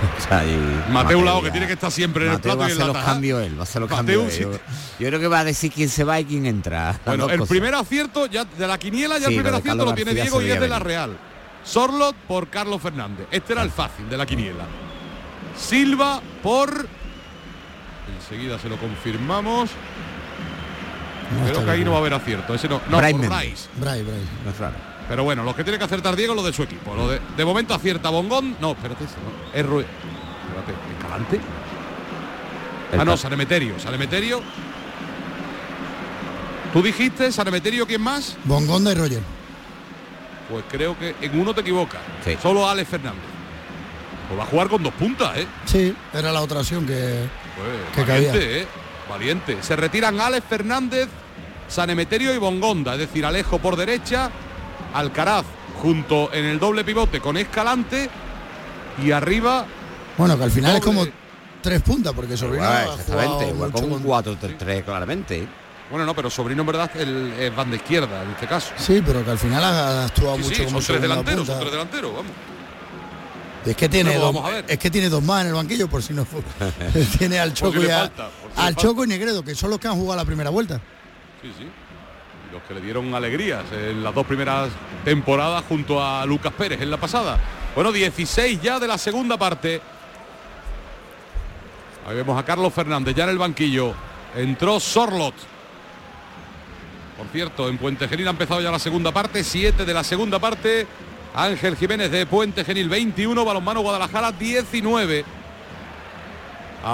[0.19, 2.65] O sea, y- Mateo Lao, que tiene que estar siempre en el Mateo plato va
[2.67, 3.13] a y en hacer la los taja.
[3.13, 4.41] cambios él, va a hacer los Mateo, cambios él.
[4.43, 4.53] Yo,
[5.01, 6.99] yo creo que va a decir quién se va y quién entra.
[7.07, 7.49] Bueno, el cosas.
[7.51, 10.23] primer acierto ya de la quiniela, ya Sí, el primer acierto Carlos lo tiene García
[10.25, 10.79] Diego y es de la.
[10.79, 11.19] Real.
[11.65, 13.27] Sorlot por Carlos Fernández.
[13.31, 14.65] Este era el fácil de la quiniela.
[15.57, 16.87] Silva por.
[18.21, 19.71] Enseguida se lo confirmamos.
[21.39, 21.85] No Creo que ahí bien.
[21.87, 22.55] no va a haber acierto.
[22.55, 22.81] Ese no.
[22.89, 23.31] No, Brian por.
[23.39, 23.69] Rice.
[23.77, 24.23] Bray, Bray.
[24.45, 24.75] No es raro.
[25.09, 26.95] Pero bueno, lo que tiene que acertar Diego es lo de su equipo.
[26.95, 28.57] Lo de, de momento acierta Bongón.
[28.61, 29.59] No, espérate, no.
[29.59, 29.85] Es Rue-
[30.49, 31.41] Espérate, Escalante.
[32.93, 33.79] Ah, no, ca- San Emeterio.
[33.79, 34.43] San Emeterio.
[36.73, 38.37] ¿Tú dijiste San Emeterio quién más?
[38.45, 39.23] Bongonda y Roger.
[40.51, 42.01] Pues creo que en uno te equivocas.
[42.25, 42.37] Sí.
[42.43, 43.23] Solo Alex Fernández.
[44.29, 45.47] Pues va a jugar con dos puntas, ¿eh?
[45.65, 47.25] Sí, era la otra opción que.
[47.57, 48.67] Pues, Que valiente, ¿eh?
[49.09, 49.57] Valiente.
[49.63, 51.09] Se retiran Alex Fernández,
[51.67, 52.93] San Emeterio y Bongonda.
[52.93, 54.31] Es decir, Alejo por derecha,
[54.95, 55.45] Alcaraz
[55.83, 58.09] junto en el doble pivote con Escalante
[59.05, 59.65] y arriba
[60.17, 61.07] Bueno, que al final es como
[61.63, 65.47] tres puntas, porque Sobrino ha exactamente, igual con un con- 4-3-3 claramente.
[65.91, 68.73] Bueno, no, pero Sobrino en verdad el, es banda izquierda en este caso.
[68.77, 71.53] Sí, pero que al final ha, actuado Sí, mucho sí, como son tres delanteros, punta.
[71.53, 72.33] son tres delanteros, vamos.
[73.67, 74.35] Es que tiene dos,
[74.67, 76.27] es que tiene dos más en el banquillo por si no
[77.19, 78.83] tiene al Choco y a- falta, por si le al falta.
[78.83, 80.81] Choco y Negredo, que son los que han jugado la primera vuelta.
[81.43, 81.69] Sí, sí.
[82.53, 84.71] Los que le dieron alegrías en las dos primeras
[85.05, 87.39] temporadas junto a Lucas Pérez en la pasada.
[87.75, 89.81] Bueno, 16 ya de la segunda parte.
[92.07, 93.93] Ahí vemos a Carlos Fernández ya en el banquillo.
[94.35, 95.35] Entró Sorlot.
[97.19, 99.45] Por cierto, en Puente Genil ha empezado ya la segunda parte.
[99.45, 100.87] 7 de la segunda parte.
[101.35, 103.45] Ángel Jiménez de Puente Genil 21.
[103.45, 105.25] Balonmano Guadalajara 19.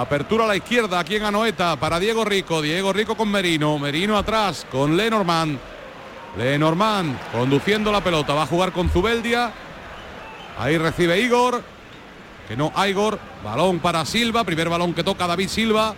[0.01, 2.61] Apertura a la izquierda aquí en Anoeta para Diego Rico.
[2.61, 3.79] Diego Rico con Merino.
[3.79, 5.57] Merino atrás con Lenormand.
[6.37, 8.33] Lenormand conduciendo la pelota.
[8.33, 9.53] Va a jugar con Zubeldia.
[10.59, 11.63] Ahí recibe Igor.
[12.45, 13.17] Que no, Igor.
[13.41, 14.43] Balón para Silva.
[14.43, 15.95] Primer balón que toca David Silva.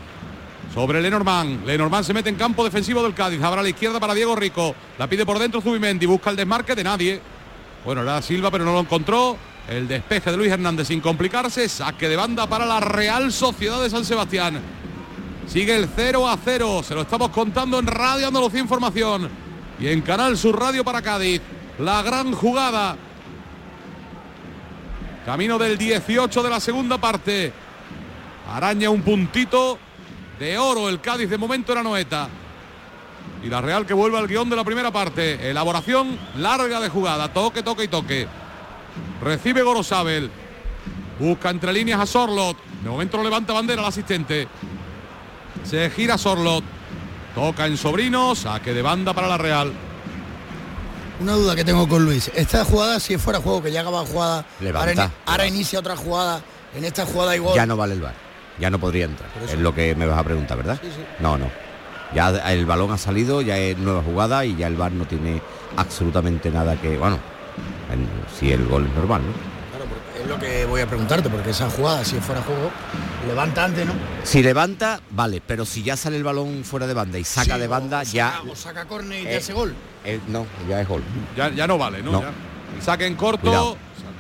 [0.75, 1.65] Sobre Lenormand.
[1.65, 3.41] Lenormand se mete en campo defensivo del Cádiz.
[3.41, 4.75] Habrá a la izquierda para Diego Rico.
[4.99, 6.05] La pide por dentro Zubimendi.
[6.05, 7.19] Busca el desmarque de nadie.
[7.83, 9.37] Bueno, era Silva, pero no lo encontró.
[9.67, 11.67] El despeje de Luis Hernández sin complicarse.
[11.67, 14.61] Saque de banda para la Real Sociedad de San Sebastián.
[15.45, 16.83] Sigue el 0 a 0.
[16.83, 19.29] Se lo estamos contando en Radio Andalucía Información.
[19.79, 21.41] Y en Canal Sur Radio para Cádiz.
[21.79, 22.95] La gran jugada.
[25.25, 27.51] Camino del 18 de la segunda parte.
[28.49, 29.77] Araña un puntito
[30.39, 32.29] de oro el Cádiz de momento era Noeta.
[33.43, 35.49] Y la Real que vuelve al guion de la primera parte.
[35.49, 37.33] Elaboración larga de jugada.
[37.33, 38.27] Toque, toque y toque.
[39.21, 40.29] Recibe Gorosabel.
[41.19, 42.57] Busca entre líneas a Sorlot.
[42.83, 44.47] De momento no levanta bandera el asistente.
[45.63, 46.63] Se gira Sorlot.
[47.35, 48.35] Toca en sobrino.
[48.35, 49.71] Saque de banda para la Real.
[51.19, 52.29] Una duda que tengo con Luis.
[52.35, 55.95] Esta jugada, si fuera juego que ya acaba jugada, Levanta, ahora, ini- ahora inicia otra
[55.95, 56.41] jugada.
[56.75, 57.55] En esta jugada igual.
[57.55, 58.13] Ya no vale el bar.
[58.59, 59.29] Ya no podría entrar.
[59.47, 60.79] Es lo que me vas a preguntar, ¿verdad?
[60.81, 61.01] Sí, sí.
[61.19, 61.49] No, no.
[62.13, 65.41] Ya el balón ha salido, ya es nueva jugada y ya el bar no tiene
[65.75, 66.97] absolutamente nada que.
[66.97, 67.19] Bueno,
[67.91, 69.33] en- si el gol es normal, ¿no?
[69.69, 72.71] Claro, porque es lo que voy a preguntarte, porque esa jugada, si fuera juego,
[73.27, 73.93] levanta antes, ¿no?
[74.23, 77.59] Si levanta, vale, pero si ya sale el balón fuera de banda y saca Sí,
[77.61, 78.31] de banda, o ya.
[78.31, 79.73] saca- O saca córner y Eh, te hace gol.
[80.05, 81.03] eh, no, ya es gol.
[81.35, 82.11] Ya, ya no vale, ¿no?
[82.13, 82.21] No.
[82.21, 82.31] Ya.
[82.81, 83.41] Saque en corto.
[83.41, 83.77] Cuidado.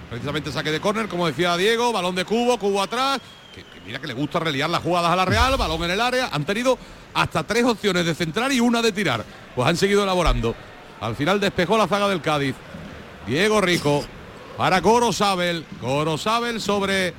[0.09, 1.91] Precisamente saque de córner, como decía Diego.
[1.91, 3.19] Balón de cubo, cubo atrás.
[3.53, 5.57] Que, que mira que le gusta reliar las jugadas a la Real.
[5.57, 6.29] Balón en el área.
[6.31, 6.77] Han tenido
[7.13, 9.25] hasta tres opciones de centrar y una de tirar.
[9.53, 10.55] Pues han seguido elaborando.
[11.01, 12.55] Al final despejó la zaga del Cádiz.
[13.27, 14.05] Diego Rico
[14.57, 15.65] para Gorosabel.
[15.81, 17.13] Gorosabel sobre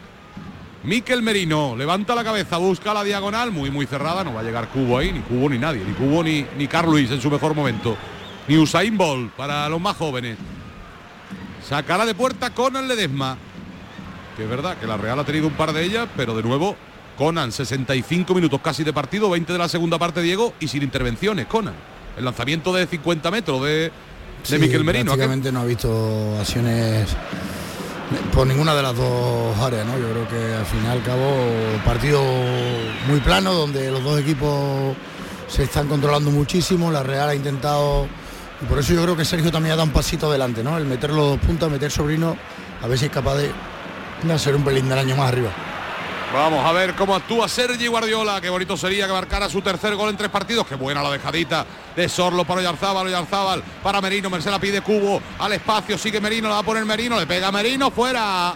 [0.85, 1.77] Miquel Merino.
[1.77, 3.53] Levanta la cabeza, busca la diagonal.
[3.53, 4.25] Muy, muy cerrada.
[4.25, 5.12] No va a llegar Cubo ahí.
[5.12, 5.85] Ni Cubo ni nadie.
[5.85, 7.97] Ni Cubo ni, ni Carl en su mejor momento.
[8.49, 10.38] Ni Usain Bolt para los más jóvenes.
[11.68, 13.37] Sacará de puerta con el Ledesma.
[14.37, 16.75] que es verdad que la Real ha tenido un par de ellas, pero de nuevo
[17.18, 21.47] Conan, 65 minutos casi de partido, 20 de la segunda parte Diego y sin intervenciones,
[21.47, 21.75] Conan.
[22.16, 23.92] El lanzamiento de 50 metros de,
[24.48, 25.12] de Miquel Merino.
[25.12, 27.09] Prácticamente no ha visto acciones
[28.33, 29.98] por ninguna de las dos áreas, ¿no?
[29.98, 31.37] Yo creo que al final y al cabo
[31.85, 32.22] partido
[33.07, 34.96] muy plano donde los dos equipos
[35.48, 38.07] se están controlando muchísimo, la Real ha intentado
[38.62, 40.77] y por eso yo creo que Sergio también ha dado un pasito adelante, ¿no?
[40.79, 42.37] El meter los dos puntos, meter sobrino,
[42.83, 43.53] a ver si es capaz de
[44.33, 45.51] hacer un pelín del año más arriba.
[46.33, 48.38] Vamos a ver cómo actúa Sergi Guardiola.
[48.41, 50.67] Qué bonito sería que marcara su tercer gol en tres partidos.
[50.67, 51.64] Qué buena la dejadita
[51.97, 53.07] de Sorlo para Oyarzábal.
[53.07, 54.29] Oyarzábal para Merino.
[54.29, 55.97] Mercela pide cubo al espacio.
[55.97, 56.49] Sigue Merino.
[56.49, 57.19] La va a poner Merino.
[57.19, 57.91] Le pega Merino.
[57.91, 58.55] Fuera.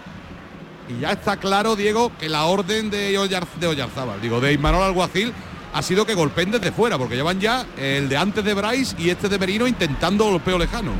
[0.87, 4.83] Y ya está claro, Diego, que la orden de, Oyar, de Oyarzábal, digo, de Imanol
[4.83, 5.33] Alguacil,
[5.73, 9.09] ha sido que golpeen desde fuera, porque llevan ya el de antes de Bryce y
[9.09, 10.91] este de Merino intentando golpeo lejano.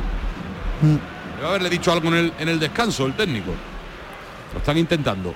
[0.81, 1.37] Mm.
[1.37, 3.51] Debe haberle dicho algo en el, en el descanso, el técnico.
[4.53, 5.35] Lo están intentando.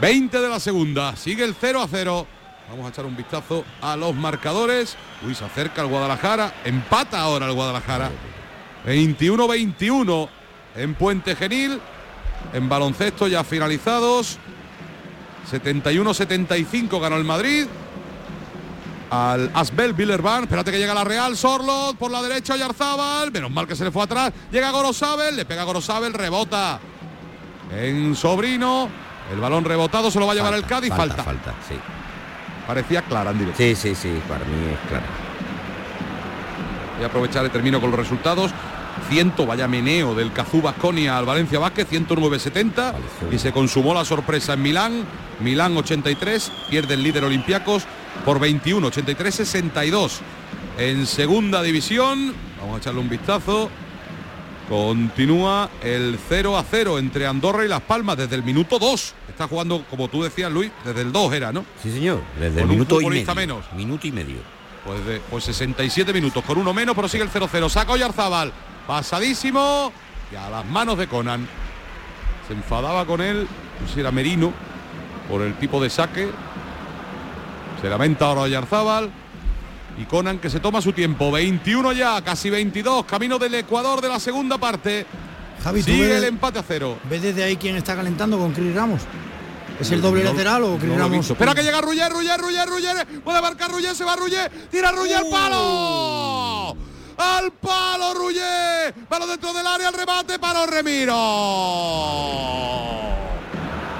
[0.00, 2.26] 20 de la segunda, sigue el 0 a 0.
[2.68, 4.96] Vamos a echar un vistazo a los marcadores.
[5.26, 8.10] Uy, se acerca el Guadalajara, empata ahora el Guadalajara.
[8.86, 10.28] 21-21
[10.76, 11.80] en Puente Genil.
[12.52, 14.38] En baloncesto ya finalizados.
[15.50, 17.66] 71-75 ganó el Madrid.
[19.08, 23.68] Al Asbel Villerban, espérate que llega la Real, Sorlot por la derecha Yarzábal, menos mal
[23.68, 26.80] que se le fue atrás, llega Gorosabel, le pega Gorosabel, rebota
[27.70, 28.88] en Sobrino,
[29.32, 30.92] el balón rebotado se lo va a llevar el Cádiz.
[30.94, 31.22] Falta.
[31.22, 31.74] Falta, sí.
[32.66, 33.58] Parecía clara en directo.
[33.58, 35.06] Sí, sí, sí, para mí es clara.
[36.96, 38.52] Voy a aprovechar y termino con los resultados.
[39.08, 42.94] Ciento, vaya meneo del Cazú Basconia al Valencia Vázquez, 109-70
[43.30, 45.04] y se consumó la sorpresa en Milán,
[45.40, 47.84] Milán 83, pierde el líder Olympiacos
[48.24, 50.20] por 21, 83-62.
[50.78, 53.70] En segunda división, vamos a echarle un vistazo,
[54.68, 59.14] Continúa el 0 a 0 entre Andorra y Las Palmas desde el minuto 2.
[59.28, 61.64] Está jugando, como tú decías, Luis, desde el 2 era, ¿no?
[61.82, 63.34] Sí, señor, desde el minuto y medio.
[63.34, 63.64] menos.
[63.74, 64.38] Minuto y medio.
[64.84, 67.68] Pues, de, pues 67 minutos, con uno menos, pero sigue el 0-0.
[67.68, 68.52] Saca Oyarzabal,
[68.86, 69.92] pasadísimo,
[70.32, 71.46] y a las manos de Conan.
[72.48, 73.46] Se enfadaba con él,
[73.92, 74.52] si era Merino,
[75.28, 76.28] por el tipo de saque.
[77.80, 79.10] Se lamenta ahora Oyarzábal
[79.98, 81.30] y Conan que se toma su tiempo.
[81.32, 85.06] 21 ya, casi 22, camino del Ecuador de la segunda parte.
[85.62, 86.98] Javi, Sigue el empate a cero.
[87.08, 89.02] ¿Ves desde ahí quién está calentando con Cris Ramos?
[89.80, 91.30] ¿Es el doble lateral o Cris Ramos?
[91.30, 93.06] Espera que llega Ruller, Ruller, Ruller, Ruller.
[93.22, 94.50] Puede marcar Ruller, se va Ruller.
[94.70, 95.30] Tira Ruller, uh.
[95.30, 96.76] palo.
[97.18, 98.94] Al palo Ruller.
[99.08, 101.14] Palo dentro del área, al remate, palo Remiro.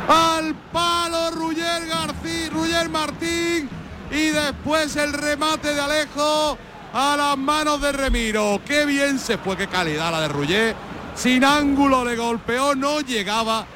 [0.08, 3.75] Al palo Ruller García, Ruller Martín
[4.16, 6.58] y después el remate de Alejo
[6.92, 8.60] a las manos de Remiro.
[8.66, 10.74] Qué bien se fue, qué calidad la de Rullé.
[11.14, 13.66] Sin ángulo le golpeó, no llegaba,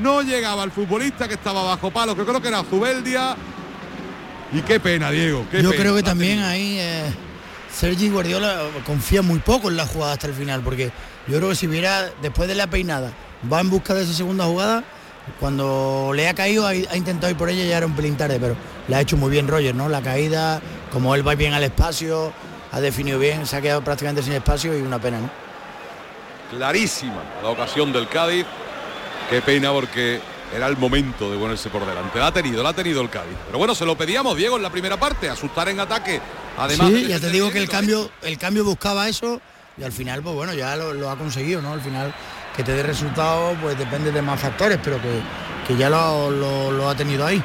[0.00, 3.36] no llegaba el futbolista que estaba bajo palo, que creo que era Zubeldia.
[4.52, 5.44] Y qué pena, Diego.
[5.52, 7.12] Yo creo que también ahí eh,
[7.72, 10.92] Sergi Guardiola confía muy poco en la jugada hasta el final, porque
[11.26, 13.12] yo creo que si hubiera, después de la peinada,
[13.52, 14.84] va en busca de esa segunda jugada,
[15.40, 18.56] cuando le ha caído ha, intentado ir por ella ya era un pelín tarde, pero
[18.86, 19.88] le ha hecho muy bien Roger, ¿no?
[19.88, 20.60] La caída,
[20.92, 22.32] como él va bien al espacio,
[22.72, 25.30] ha definido bien, se ha quedado prácticamente sin espacio y una pena, ¿no?
[26.50, 28.46] Clarísima la ocasión del Cádiz.
[29.28, 30.20] Qué pena porque
[30.54, 32.18] era el momento de ponerse por delante.
[32.18, 33.36] La ha tenido, la ha tenido el Cádiz.
[33.46, 36.20] Pero bueno, se lo pedíamos, Diego, en la primera parte, asustar en ataque.
[36.56, 39.40] Además, sí, ya te digo que el cambio, el cambio buscaba eso
[39.76, 41.72] y al final, pues bueno, ya lo, ha conseguido, ¿no?
[41.72, 42.12] Al final
[42.58, 47.24] que te dé resultado, pues depende de más factores, pero que, ya lo, ha tenido
[47.24, 47.40] ahí.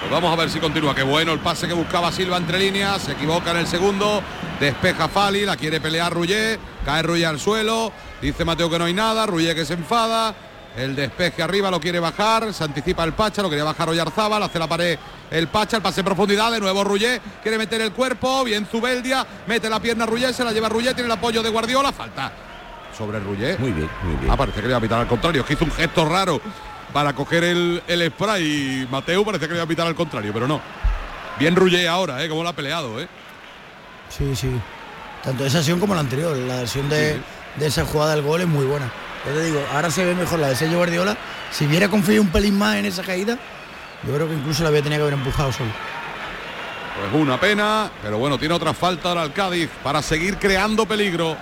[0.00, 0.94] Pues vamos a ver si continúa.
[0.94, 3.02] Qué bueno el pase que buscaba Silva entre líneas.
[3.02, 4.22] Se equivoca en el segundo.
[4.58, 5.44] Despeja Fali.
[5.44, 6.58] La quiere pelear Rullé.
[6.82, 7.92] Cae Rullé al suelo.
[8.22, 9.26] Dice Mateo que no hay nada.
[9.26, 10.34] Rullé que se enfada.
[10.78, 12.54] El despeje arriba lo quiere bajar.
[12.54, 13.42] Se anticipa el Pacha.
[13.42, 14.42] Lo quería bajar Oyarzábal.
[14.42, 14.98] Hace la pared
[15.30, 15.76] el Pacha.
[15.76, 16.50] El pase en profundidad.
[16.50, 17.20] De nuevo Rullé.
[17.42, 18.44] Quiere meter el cuerpo.
[18.44, 19.26] Bien Zubeldia.
[19.46, 20.32] Mete la pierna Rullé.
[20.32, 20.94] Se la lleva Rullé.
[20.94, 21.92] Tiene el apoyo de Guardiola.
[21.92, 22.32] Falta
[23.00, 23.56] sobre Rullé.
[23.56, 24.30] Muy bien, muy bien.
[24.30, 26.40] Ah, parece que le iba a pitar al contrario, que hizo un gesto raro
[26.92, 30.32] para coger el, el spray y Mateo parece que le iba a pitar al contrario,
[30.34, 30.60] pero no.
[31.38, 32.28] Bien Rullé ahora, ¿eh?
[32.28, 33.08] Como lo ha peleado, ¿eh?
[34.10, 34.50] Sí, sí.
[35.22, 36.36] Tanto esa acción como la anterior.
[36.36, 37.18] La acción de,
[37.58, 38.90] esa jugada del gol es muy buena.
[39.26, 41.16] Yo te digo, ahora se ve mejor la de Sergio Guardiola.
[41.50, 43.38] Si hubiera confiado un pelín más en esa caída,
[44.06, 45.70] yo creo que incluso la había tenido que haber empujado solo.
[47.10, 51.36] Pues una pena, pero bueno, tiene otra falta ahora el Cádiz para seguir creando peligro.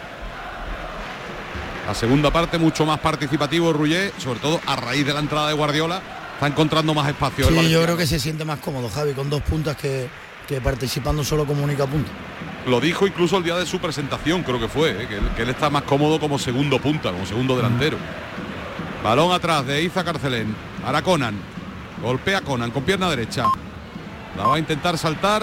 [1.89, 5.55] La segunda parte mucho más participativo Rullé, sobre todo a raíz de la entrada de
[5.55, 6.03] Guardiola,
[6.35, 7.49] está encontrando más espacio.
[7.49, 10.11] Sí, yo creo que se siente más cómodo Javi con dos puntas que,
[10.63, 12.11] participando solo como única punta.
[12.67, 15.09] Lo dijo incluso el día de su presentación, creo que fue, ¿eh?
[15.09, 17.97] que, él, está más cómodo como segundo punta, como segundo delantero.
[19.03, 20.55] Balón atrás de Iza Carcelén.
[20.85, 21.41] Para Conan.
[22.03, 23.47] Golpea Conan con pierna derecha.
[24.37, 25.43] La va a intentar saltar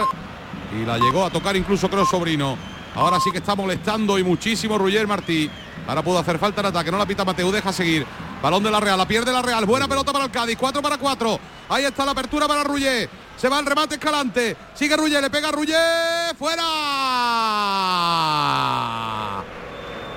[0.79, 2.55] y la llegó a tocar incluso creo sobrino.
[2.93, 5.49] Ahora sí que está molestando y muchísimo Ruyer Martí.
[5.88, 8.06] Ahora pudo hacer falta el ataque, no la pita Mateo, deja seguir.
[8.41, 9.65] Balón de la Real, la pierde la Real.
[9.65, 11.39] Buena pelota para el Cádiz, 4 para 4.
[11.69, 13.10] Ahí está la apertura para Ruyer.
[13.38, 14.56] Se va el remate escalante.
[14.74, 16.63] Sigue Ruyer, le pega a ¡Fuera!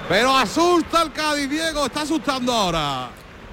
[0.08, 3.10] Pero asusta el Cádiz, Diego, está asustando ahora.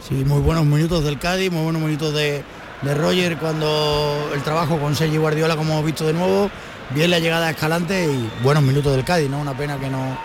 [0.07, 2.43] Sí, muy buenos minutos del Cádiz, muy buenos minutos de,
[2.81, 6.49] de Roger cuando el trabajo con Sergi Guardiola, como hemos visto de nuevo,
[6.91, 9.39] bien la llegada a Escalante y buenos minutos del Cádiz, ¿no?
[9.39, 10.17] Una pena que no,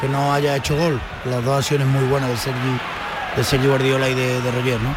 [0.00, 1.00] que no haya hecho gol.
[1.24, 4.94] Las dos acciones muy buenas de Sergi, de Guardiola y de, Roger, ¿no?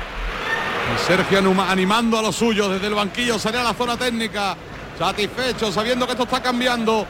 [1.05, 4.55] Sergio animando a los suyos desde el banquillo, salía a la zona técnica,
[4.97, 7.05] satisfecho, sabiendo que esto está cambiando.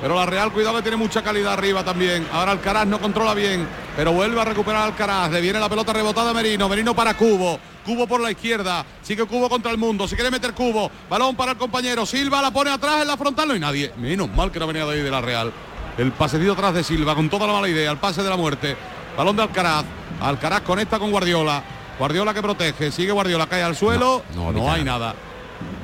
[0.00, 2.26] Pero la Real, cuidado que tiene mucha calidad arriba también.
[2.32, 5.30] Ahora Alcaraz no controla bien, pero vuelve a recuperar Alcaraz.
[5.30, 6.68] Le viene la pelota rebotada a Merino.
[6.68, 7.58] Merino para Cubo.
[7.84, 8.84] Cubo por la izquierda.
[9.00, 10.06] Sigue Cubo contra el mundo.
[10.06, 10.90] Si quiere meter Cubo.
[11.08, 12.04] Balón para el compañero.
[12.04, 13.48] Silva la pone atrás en la frontal.
[13.48, 13.92] No hay nadie.
[13.96, 15.50] Menos mal que no venía de ahí de la Real.
[15.98, 17.90] El pasecito atrás de Silva con toda la mala idea.
[17.90, 18.76] El pase de la muerte.
[19.16, 19.84] Balón de Alcaraz.
[20.20, 21.62] Alcaraz conecta con Guardiola.
[21.98, 22.90] Guardiola que protege.
[22.92, 23.46] Sigue Guardiola.
[23.46, 24.22] Cae al suelo.
[24.34, 25.14] No, no, hay nada.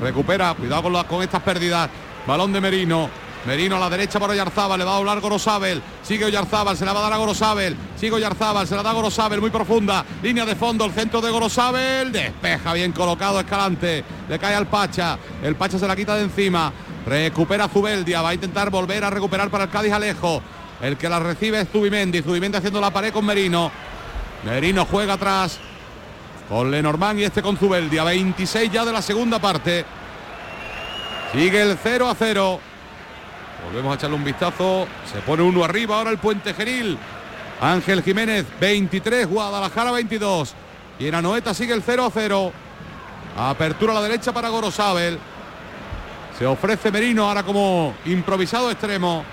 [0.00, 0.54] Recupera.
[0.54, 1.88] Cuidado con, con estas pérdidas.
[2.26, 3.08] Balón de Merino.
[3.46, 6.92] Merino a la derecha para Oyarzábal, le va a doblar Gorosabel, sigue Oyarzábal, se la
[6.92, 10.44] va a dar a Gorosabel, sigue Oyarzábal, se la da a Gorosabel, muy profunda, línea
[10.44, 15.56] de fondo, el centro de Gorosabel, despeja bien colocado Escalante, le cae al Pacha, el
[15.56, 16.72] Pacha se la quita de encima,
[17.06, 20.42] recupera Zubeldia, va a intentar volver a recuperar para el Cádiz Alejo,
[20.80, 23.70] el que la recibe es Zubimendi, Zubimendi haciendo la pared con Merino,
[24.44, 25.58] Merino juega atrás
[26.48, 29.84] con Lenormand y este con Zubeldia, 26 ya de la segunda parte,
[31.32, 32.60] sigue el 0 a 0.
[33.64, 34.86] Volvemos a echarle un vistazo.
[35.10, 36.98] Se pone uno arriba ahora el Puente Genil.
[37.60, 40.54] Ángel Jiménez 23, Guadalajara 22.
[40.98, 42.52] Y en Anoeta sigue el 0 a 0.
[43.38, 45.18] Apertura a la derecha para Gorosabel.
[46.38, 49.24] Se ofrece Merino ahora como improvisado extremo.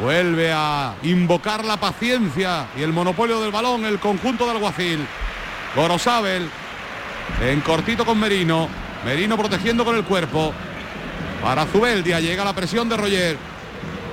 [0.00, 5.06] Vuelve a invocar la paciencia y el monopolio del balón el conjunto de Alguacil.
[5.76, 6.48] Gorosabel
[7.42, 8.68] en cortito con Merino.
[9.04, 10.52] Merino protegiendo con el cuerpo.
[11.42, 13.38] Para Zubeldia llega la presión de Roger.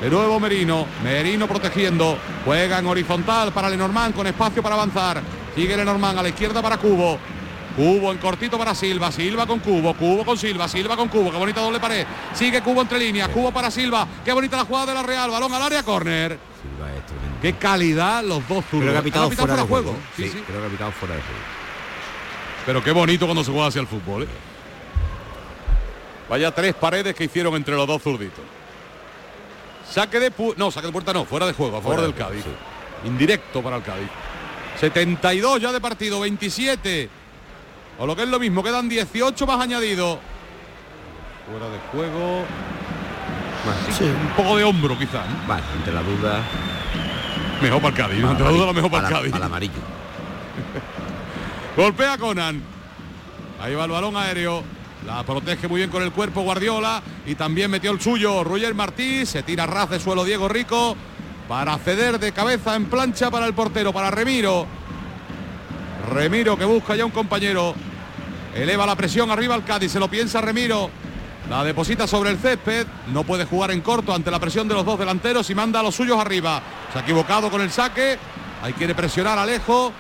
[0.02, 0.86] De nuevo Merino.
[1.04, 2.18] Merino protegiendo.
[2.46, 5.22] Juega en horizontal para Lenormand con espacio para avanzar.
[5.56, 7.18] Sigue Lenormand a la izquierda para Cubo.
[7.78, 9.12] Cubo en cortito para Silva.
[9.12, 9.94] Silva con Cubo.
[9.94, 10.68] Cubo con Silva.
[10.68, 11.32] Silva con Cubo.
[11.32, 12.08] Qué bonita doble pared.
[12.34, 13.30] Sigue Cubo entre líneas.
[13.30, 14.08] Cubo para Silva.
[14.26, 15.30] Qué bonita la jugada de la Real.
[15.30, 15.84] Balón al área.
[15.84, 16.40] Córner.
[17.40, 18.82] Qué calidad los dos zurdos.
[18.82, 19.96] Creo que ha pitado fuera, de juego.
[20.16, 21.40] Sí, sí, Creo que ha pitado fuera de juego.
[22.66, 24.24] Pero qué bonito cuando se juega hacia el fútbol.
[24.24, 24.28] ¿eh?
[26.28, 28.44] Vaya tres paredes que hicieron entre los dos zurditos.
[29.88, 32.44] Saque de no, saque de puerta no, fuera de juego, a favor del Cádiz.
[33.06, 34.10] Indirecto para el Cádiz.
[34.80, 37.10] 72 ya de partido, 27.
[38.00, 40.20] O lo que es lo mismo, quedan 18 más añadidos.
[41.50, 42.46] Fuera de juego.
[44.00, 45.26] Un poco de hombro quizás.
[45.48, 46.42] Vale, entre la duda.
[47.62, 49.34] Mejor para el Cádiz, entre la duda lo mejor para el Cádiz.
[49.34, 49.74] Al amarillo.
[51.78, 52.62] Golpea Conan.
[53.60, 54.64] Ahí va el balón aéreo.
[55.06, 59.26] La protege muy bien con el cuerpo Guardiola y también metió el suyo Roger Martí.
[59.26, 60.96] Se tira ras de suelo Diego Rico
[61.48, 64.68] para ceder de cabeza en plancha para el portero, para Remiro.
[66.12, 67.76] Remiro que busca ya un compañero.
[68.56, 70.90] Eleva la presión arriba al Cádiz, se lo piensa Remiro.
[71.50, 74.86] La deposita sobre el césped, no puede jugar en corto ante la presión de los
[74.86, 76.62] dos delanteros y manda a los suyos arriba.
[76.92, 78.18] Se ha equivocado con el saque,
[78.62, 79.94] ahí quiere presionar Alejo,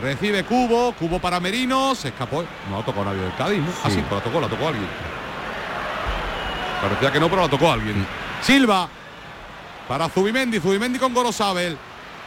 [0.00, 2.44] Recibe Cubo, Cubo para Merino, se escapó.
[2.70, 3.72] No ha tocado nadie del Cádiz, ¿no?
[3.82, 4.88] Ah, sí, pero la tocó, la tocó alguien.
[6.80, 8.06] Parecía que no, pero la tocó alguien.
[8.42, 8.88] Silva
[9.88, 11.76] para Zubimendi, Zubimendi con Gorosabel.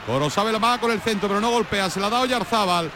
[0.08, 2.90] Gorosabel va con el centro, pero no golpea, se la da Oyarzábal.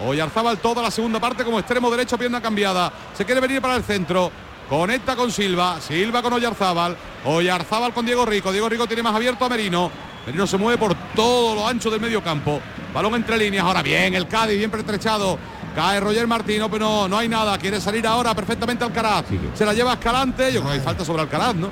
[0.00, 2.92] Oyarzábal toda la segunda parte como extremo derecho, pierna cambiada.
[3.14, 4.30] Se quiere venir para el centro.
[4.68, 9.46] Conecta con Silva, Silva con Oyarzábal, Oyarzábal con Diego Rico, Diego Rico tiene más abierto
[9.46, 9.90] a Merino,
[10.26, 12.60] Merino se mueve por todo lo ancho del medio campo.
[12.92, 13.64] Balón entre líneas.
[13.64, 15.38] Ahora bien, el Cádiz bien pertrechado.
[15.74, 17.56] Cae Roger Martino, pero no, no hay nada.
[17.56, 19.24] Quiere salir ahora perfectamente Alcaraz.
[19.54, 20.52] Se la lleva Escalante.
[20.52, 21.70] Yo creo que hay falta sobre Alcaraz, ¿no?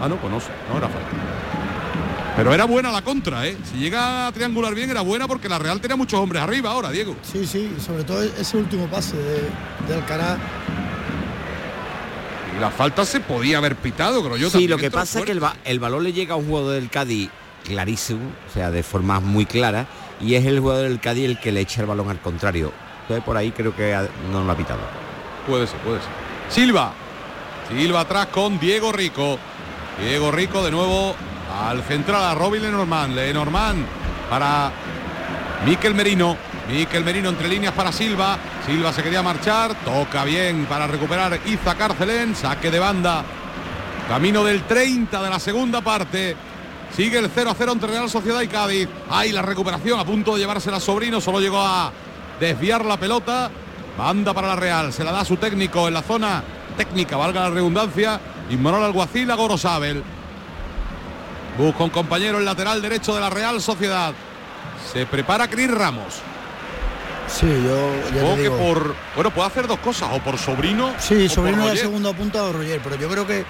[0.00, 0.38] Ah, no, pues no.
[0.72, 1.27] No era falta.
[2.38, 3.56] Pero era buena la contra, ¿eh?
[3.68, 6.92] Si llega a triangular bien era buena porque la Real tenía muchos hombres arriba ahora,
[6.92, 7.16] Diego.
[7.20, 9.40] Sí, sí, sobre todo ese último pase de,
[9.88, 10.38] de Alcaraz.
[12.56, 14.50] Y la falta se podía haber pitado, creo yo.
[14.50, 16.88] Sí, lo que pasa es que el, el balón le llega a un jugador del
[16.90, 17.28] Cádiz
[17.64, 19.88] clarísimo, o sea, de forma muy clara,
[20.20, 22.72] y es el jugador del Cádiz el que le echa el balón al contrario.
[23.02, 23.98] Entonces por ahí creo que
[24.30, 24.78] no lo ha pitado.
[25.44, 26.10] Puede ser, puede ser.
[26.50, 26.92] Silva.
[27.68, 29.40] Silva atrás con Diego Rico.
[30.00, 31.16] Diego Rico de nuevo
[31.66, 33.14] al central a Robin Lenormand.
[33.14, 33.86] Lenormand
[34.30, 34.70] para
[35.66, 36.36] Miquel Merino.
[36.70, 38.38] Miquel Merino entre líneas para Silva.
[38.66, 39.74] Silva se quería marchar.
[39.84, 42.34] Toca bien para recuperar Iza Carcelén.
[42.34, 43.24] Saque de banda.
[44.08, 46.36] Camino del 30 de la segunda parte.
[46.94, 48.88] Sigue el 0 a 0 entre Real Sociedad y Cádiz.
[49.10, 51.20] Ahí la recuperación a punto de llevársela Sobrino.
[51.20, 51.92] Solo llegó a
[52.40, 53.50] desviar la pelota.
[53.96, 54.92] Banda para la Real.
[54.92, 56.42] Se la da su técnico en la zona
[56.76, 58.20] técnica, valga la redundancia.
[58.50, 60.02] Inmoral Alguacil a Gorosabel.
[61.58, 64.12] Busca un compañero el lateral derecho de la Real Sociedad.
[64.92, 66.14] Se prepara Cris Ramos.
[67.28, 68.94] Sí, yo ya que por.
[69.14, 70.92] Bueno, puede hacer dos cosas, o por sobrino.
[70.98, 71.84] Sí, o sobrino por de Roger.
[71.84, 73.44] segundo punta o Roger, pero yo creo que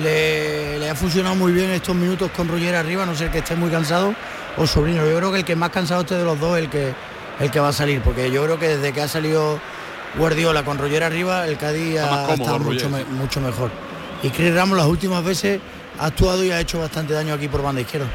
[0.00, 3.38] le, le ha funcionado muy bien estos minutos con Roger arriba, a no ser que
[3.38, 4.14] esté muy cansado,
[4.56, 5.04] o sobrino.
[5.04, 6.94] Yo creo que el que más cansado esté de los dos es el que,
[7.40, 9.60] el que va a salir, porque yo creo que desde que ha salido
[10.16, 13.70] Guardiola con Roger arriba, el Cádiz ha estado mucho, me- mucho mejor.
[14.22, 15.60] Y Chris Ramos las últimas veces
[15.98, 18.08] ha actuado y ha hecho bastante daño aquí por banda izquierda.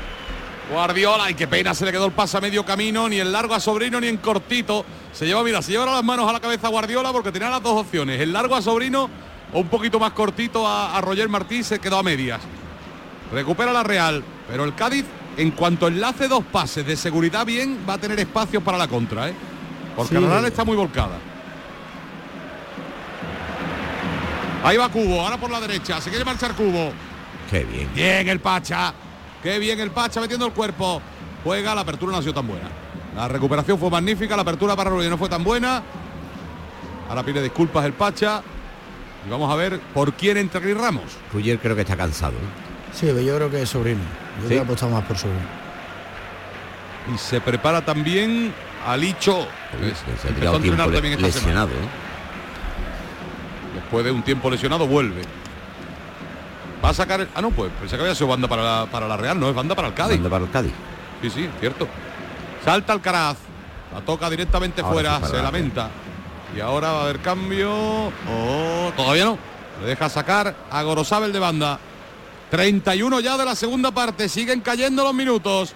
[0.72, 3.54] Guardiola, y qué pena, se le quedó el pase a medio camino, ni en largo
[3.54, 4.84] a Sobrino ni en cortito.
[5.14, 7.82] Se lleva, mira, se lleva las manos a la cabeza Guardiola porque tenía las dos
[7.82, 9.10] opciones, el largo a Sobrino
[9.54, 12.42] o un poquito más cortito a, a Roger Martí, se quedó a medias.
[13.32, 15.06] Recupera la Real, pero el Cádiz,
[15.38, 19.30] en cuanto enlace dos pases de seguridad bien, va a tener espacios para la contra,
[19.30, 19.34] ¿eh?
[19.96, 20.22] Porque Sí.
[20.22, 21.18] la Real está muy volcada.
[24.64, 26.92] Ahí va Cubo, ahora por la derecha, se quiere marchar Cubo.
[27.50, 27.90] Qué bien.
[27.94, 28.94] Bien el Pacha.
[29.44, 31.02] Qué bien el Pacha metiendo el cuerpo.
[31.44, 32.68] Juega, la apertura no ha sido tan buena.
[33.16, 35.82] La recuperación fue magnífica, la apertura para Rubio no fue tan buena.
[37.08, 38.42] Ahora pide disculpas el Pacha.
[39.26, 41.04] Y vamos a ver por quién entra Cris Ramos.
[41.34, 42.34] Ruyer creo que está cansado.
[42.34, 42.94] ¿eh?
[42.94, 44.02] Sí, yo creo que es sobrino.
[44.02, 44.48] Yo Sí.
[44.48, 45.42] creo que he apostado más por sobrino.
[47.14, 48.54] Y se prepara también
[48.88, 49.48] Alicho.
[50.22, 51.18] Se ha tirado tiempo le- semana.
[51.22, 51.70] lesionado.
[51.70, 51.88] ¿eh?
[53.76, 55.22] Después de un tiempo lesionado vuelve.
[56.84, 57.28] Va a sacar.
[57.36, 59.56] Ah, no, pues pensé que había sido banda para la, para la Real, no es
[59.56, 60.18] banda para el Cádiz.
[60.18, 60.74] Manda para el Cádiz.
[61.22, 61.88] Sí, sí, cierto.
[62.64, 63.38] Salta Alcaraz.
[63.94, 65.90] La toca directamente Ahora fuera, sí se la lamenta.
[66.56, 67.72] Y ahora va a haber cambio.
[67.72, 69.38] Oh, todavía no.
[69.82, 71.80] Le deja sacar a Gorosabel de banda.
[72.52, 74.30] 31 ya de la segunda parte.
[74.30, 75.74] Siguen cayendo los minutos.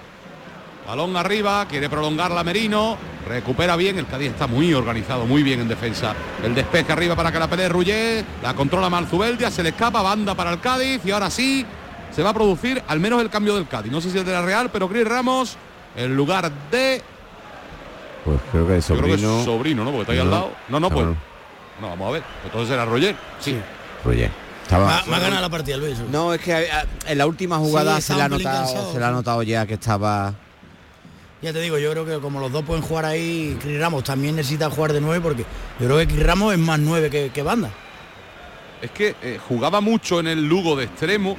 [0.87, 2.97] Balón arriba, quiere prolongarla Merino.
[3.30, 6.15] Recupera bien, el Cádiz está muy organizado, muy bien en defensa.
[6.43, 8.25] El despeje arriba para que la pelee.
[8.41, 10.99] La controla Malzubeldia, se le escapa, banda para el Cádiz.
[11.05, 11.63] Y ahora sí,
[12.15, 13.91] se va a producir al menos el cambio del Cádiz.
[13.91, 15.57] No sé si es de la Real, pero Cris Ramos
[15.95, 17.03] en lugar de.
[18.25, 19.39] Pues creo que es Yo creo que sobrino.
[19.39, 19.91] es sobrino, ¿no?
[19.91, 20.51] Porque está ahí al lado.
[20.67, 21.05] No, no, pues.
[21.80, 22.23] No, vamos a ver.
[22.45, 23.15] Entonces era Roger.
[23.39, 23.55] Sí.
[24.03, 24.32] Ruyer.
[24.63, 24.88] Estaba.
[24.88, 25.99] Me ha- me ha ganado la partida, Luis.
[26.11, 28.99] No, es que a- a- en la última jugada Sí, se le ha notado, se
[28.99, 30.34] le ha notado ya que estaba.
[31.41, 34.35] Ya te digo, yo creo que como los dos pueden jugar ahí, Cris Ramos también
[34.35, 35.45] necesita jugar de nueve porque
[35.79, 37.69] yo creo que Cris Ramos es más nueve que, que banda.
[38.81, 41.37] Es que eh, jugaba mucho en el Lugo de extremo,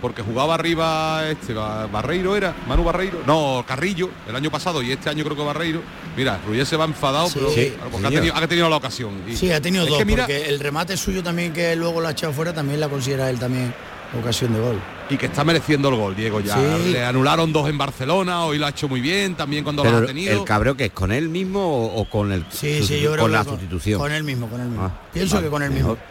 [0.00, 4.92] porque jugaba arriba este Ba- Barreiro era, Manu Barreiro, no, Carrillo, el año pasado y
[4.92, 5.80] este año creo que Barreiro.
[6.16, 7.34] Mira, Ruyé se va enfadado, Sí.
[7.36, 8.12] pero Sí, porque ha señor.
[8.12, 9.20] tenido, ha tenido la ocasión.
[9.28, 12.10] Y- Sí, ha tenido dos, que mira, porque el remate suyo también que luego la
[12.10, 13.74] ha echado fuera también la considera él también
[14.20, 14.80] ocasión de gol.
[15.10, 16.40] y que está mereciendo el gol, Diego.
[16.40, 16.92] Ya Sí.
[16.92, 20.06] le anularon dos en Barcelona, hoy lo ha hecho muy bien, también cuando lo ha
[20.06, 20.32] tenido.
[20.32, 23.24] el cabreo que es con él mismo o, o con el Sí, sí, yo creo
[23.24, 23.98] con que la sustitución.
[24.00, 24.84] Con él mismo, con él mismo.
[24.86, 25.98] Ah, Pienso vale, que con él mejor.
[25.98, 26.04] mismo.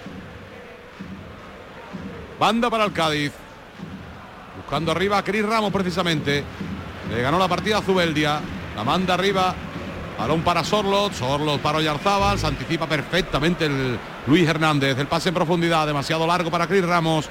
[2.40, 3.32] Banda para el Cádiz.
[4.58, 6.44] Buscando arriba a Cris Ramos precisamente.
[7.14, 8.40] Le ganó la partida a Zubeldia.
[8.76, 9.56] La manda arriba.
[10.18, 11.14] Balón para Sorlot.
[11.14, 12.38] Sorlot para Oyarzábal.
[12.40, 13.98] Se anticipa perfectamente el
[14.28, 14.98] Luis Hernández.
[14.98, 15.88] El pase en profundidad.
[15.88, 17.30] Demasiado largo para Cris Ramos.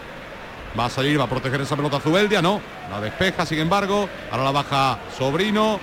[0.79, 2.41] Va a salir, va a proteger esa pelota Zubeldia.
[2.41, 2.61] No.
[2.91, 4.09] La despeja, sin embargo.
[4.31, 5.79] Ahora la baja Sobrino.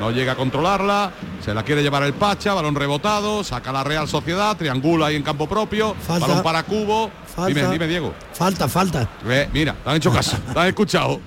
[0.00, 1.12] No llega a controlarla.
[1.44, 2.54] Se la quiere llevar el Pacha.
[2.54, 3.44] Balón rebotado.
[3.44, 4.56] Saca la Real Sociedad.
[4.56, 5.94] Triangula ahí en campo propio.
[5.94, 6.26] Falta.
[6.26, 7.10] Balón para Cubo.
[7.34, 7.48] Falta.
[7.48, 8.14] Dime, dime, Diego.
[8.32, 9.08] Falta, falta.
[9.52, 11.20] Mira, te han hecho caso, te han escuchado.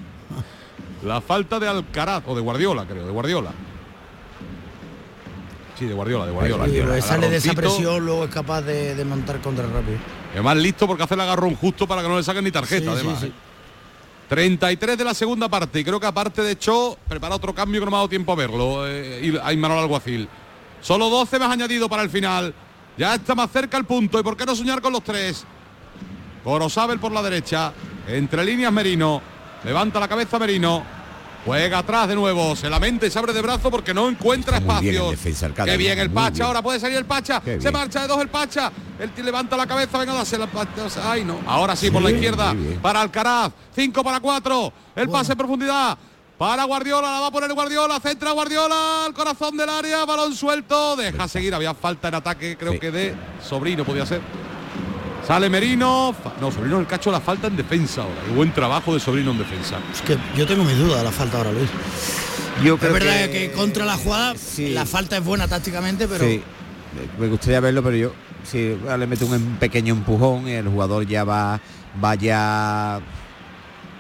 [1.04, 3.52] La falta de Alcaraz, o de Guardiola, creo, de Guardiola.
[5.78, 6.66] Sí, de Guardiola, de Guardiola.
[6.88, 9.98] Pues sale de esa presión, luego es capaz de, de montar contra rápido.
[10.34, 12.98] Además listo porque hace el agarrón justo para que no le saquen ni tarjeta, Sí,
[13.00, 13.20] sí, además.
[13.20, 13.26] sí.
[13.28, 13.32] ¿eh?
[14.30, 17.86] 33 de la segunda parte y creo que aparte de Cho prepara otro cambio que
[17.86, 20.28] no me ha dado tiempo a verlo eh, y Imanol Alguacil.
[20.82, 22.54] Solo 12 más añadido para el final.
[22.98, 25.46] Ya está más cerca el punto y por qué no soñar con los tres.
[26.44, 27.74] Gorosabel por la derecha,
[28.08, 29.22] entre líneas Merino,
[29.64, 30.84] levanta la cabeza Merino,
[31.46, 35.00] juega atrás de nuevo, se lamenta y se abre de brazo porque no encuentra Cádiz,
[35.72, 36.44] Qué bien el Pacha, bien.
[36.48, 37.74] ahora puede salir el Pacha, Qué se bien.
[37.74, 41.40] marcha de dos el Pacha, él levanta la cabeza, venga, dase la Pacha, ay no,
[41.46, 45.98] ahora sí, por la izquierda, para Alcaraz, 5 para 4, el pase en profundidad.
[46.38, 50.98] Para Guardiola, la va a poner Guardiola, centra Guardiola, al corazón del área, balón suelto,
[50.98, 52.80] deja seguir, había falta en ataque, creo Sí.
[52.80, 54.20] que de Sobrino podía ser.
[55.28, 59.00] Sale Merino, no, Sobrino el cacho la falta en defensa ahora, qué buen trabajo de
[59.00, 59.78] Sobrino en defensa.
[59.92, 61.70] Es que yo tengo mis dudas de la falta ahora, Luis.
[62.64, 64.70] Yo Es creo verdad que, contra la jugada sí.
[64.70, 66.42] la falta es buena tácticamente, pero Sí,
[67.20, 68.14] me gustaría verlo, pero yo
[68.44, 71.60] sí, le meto un pequeño empujón y el jugador ya va,
[72.04, 73.02] va ya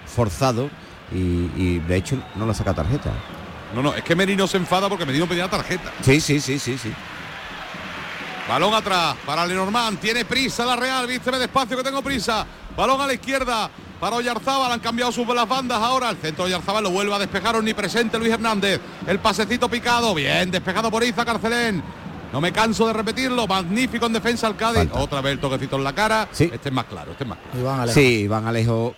[0.05, 0.69] forzado
[1.11, 3.11] y, y, de hecho no le saca tarjeta.
[3.73, 5.91] No, no, es que Merino se enfada porque Merino pedía tarjeta.
[6.01, 6.93] Sí, sí, sí, sí, sí.
[8.47, 9.99] Balón atrás para Lenormand.
[9.99, 11.07] Tiene prisa la Real.
[11.07, 12.45] Vísteme despacio que tengo prisa.
[12.77, 13.69] Balón a la izquierda
[13.99, 14.71] para Oyarzábal.
[14.71, 16.11] Han cambiado sus las bandas ahora.
[16.11, 18.79] El centro de Oyarzábal lo vuelve a despejar ni presente Luis Hernández.
[19.07, 20.13] El pasecito picado.
[20.13, 21.83] Bien, despejado por Iza Carcelén.
[22.31, 23.47] No me canso de repetirlo.
[23.47, 24.77] Magnífico en defensa al Cádiz.
[24.89, 24.99] Falta.
[24.99, 26.27] Otra vez el toquecito en la cara.
[26.31, 26.49] Sí.
[26.53, 27.11] Este es más claro.
[27.13, 27.59] Este es más claro.
[27.59, 27.99] Iván Alejo.
[27.99, 28.95] Sí, Van Alejo.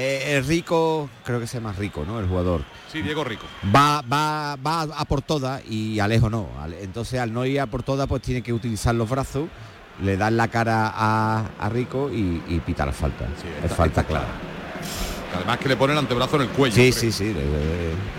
[0.00, 2.20] Eh, el rico, creo que sea más rico, ¿no?
[2.20, 2.62] El jugador.
[2.92, 3.44] Sí, Diego Rico.
[3.74, 6.48] Va, va, va a por todas y Alejo no.
[6.80, 9.48] Entonces al no ir a por todas, pues tiene que utilizar los brazos,
[10.02, 13.26] le dan la cara a, a Rico y, y pita la falta.
[13.42, 14.28] Sí, es falta clara.
[15.34, 16.76] Además que le pone el antebrazo en el cuello.
[16.76, 17.00] Sí, creo.
[17.00, 17.44] sí, sí, le,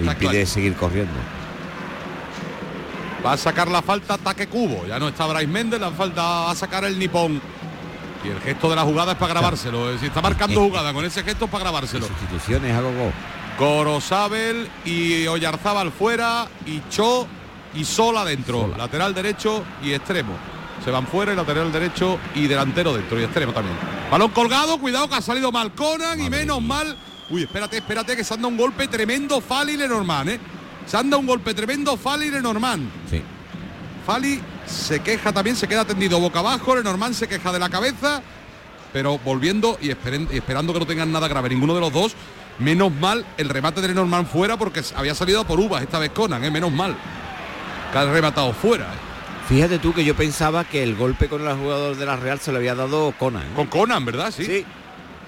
[0.06, 0.46] le- impide claro.
[0.46, 1.14] seguir corriendo.
[3.26, 4.86] Va a sacar la falta ataque cubo.
[4.86, 7.42] Ya no está Bryce Méndez, la falta a sacar el nipón.
[8.24, 9.98] Y el gesto de la jugada es para grabárselo.
[9.98, 12.06] Si está marcando jugada con ese gesto es para grabárselo.
[12.08, 13.12] Sustituciones a gogo.
[13.58, 17.28] Gorosabel y Oyarzábal fuera y Cho
[17.74, 18.62] y Sola dentro.
[18.62, 18.78] Sola.
[18.78, 20.34] Lateral derecho y extremo.
[20.84, 23.78] Se van fuera y lateral derecho y delantero dentro y extremo también.
[24.10, 26.68] Balón colgado, cuidado que ha salido mal Conan y Madre menos mía.
[26.68, 26.98] mal.
[27.30, 30.40] Uy, espérate, espérate que se anda un golpe tremendo Fali Lenormand, ¿eh?
[30.86, 32.90] Se anda un golpe tremendo Fali Lenormand.
[33.10, 33.22] Sí.
[34.10, 38.24] Fali se queja también, se queda tendido boca abajo, Lenormand se queja de la cabeza,
[38.91, 42.16] pero volviendo y, esperen- y esperando que no tengan nada grave ninguno de los dos.
[42.57, 46.43] Menos mal el remate de Lenormand fuera porque había salido por uvas esta vez Conan,
[46.43, 46.49] ¿eh?
[46.49, 46.95] menos mal.
[47.91, 48.86] Que ha rematado fuera.
[48.86, 48.97] ¿eh?
[49.47, 52.51] Fíjate tú que yo pensaba que el golpe con el jugador de la Real se
[52.51, 53.43] lo había dado Conan.
[53.43, 53.51] ¿eh?
[53.55, 54.34] Con Conan, ¿verdad?
[54.36, 54.43] Sí.
[54.43, 54.66] Sí.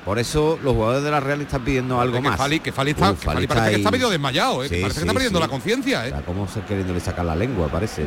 [0.04, 2.36] Por eso los jugadores de la Real están pidiendo algo que más.
[2.36, 4.70] Fali, que Fali está, que Fali Fali está parece que está medio desmayado, ¿eh?
[4.70, 6.04] que Sí, parece que está perdiendo la conciencia.
[6.06, 6.08] ¿eh?
[6.08, 8.06] Está como se queriéndole sacar la lengua, parece.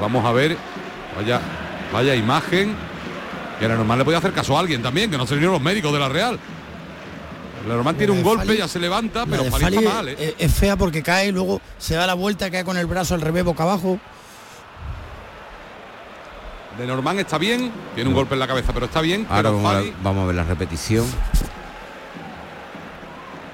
[0.00, 0.02] ¿Eh?
[0.02, 0.56] Vamos a ver,
[1.16, 1.40] vaya,
[1.92, 2.74] vaya imagen.
[3.60, 5.62] Y ahora normal le podía hacer caso a alguien también, que no se vinieron los
[5.62, 6.38] médicos de la Real.
[7.68, 10.08] La normal tiene La un golpe, Fali- ya se levanta, La pero Fali está mal,
[10.08, 10.16] ¿eh?
[10.18, 13.14] es, es fea porque cae y luego se da la vuelta cae con el brazo
[13.14, 13.98] al revés boca abajo.
[16.78, 19.26] De Norman está bien, tiene un golpe en la cabeza, pero está bien.
[19.28, 21.04] Ahora pero vamos a, Fali- ver, vamos a ver la repetición.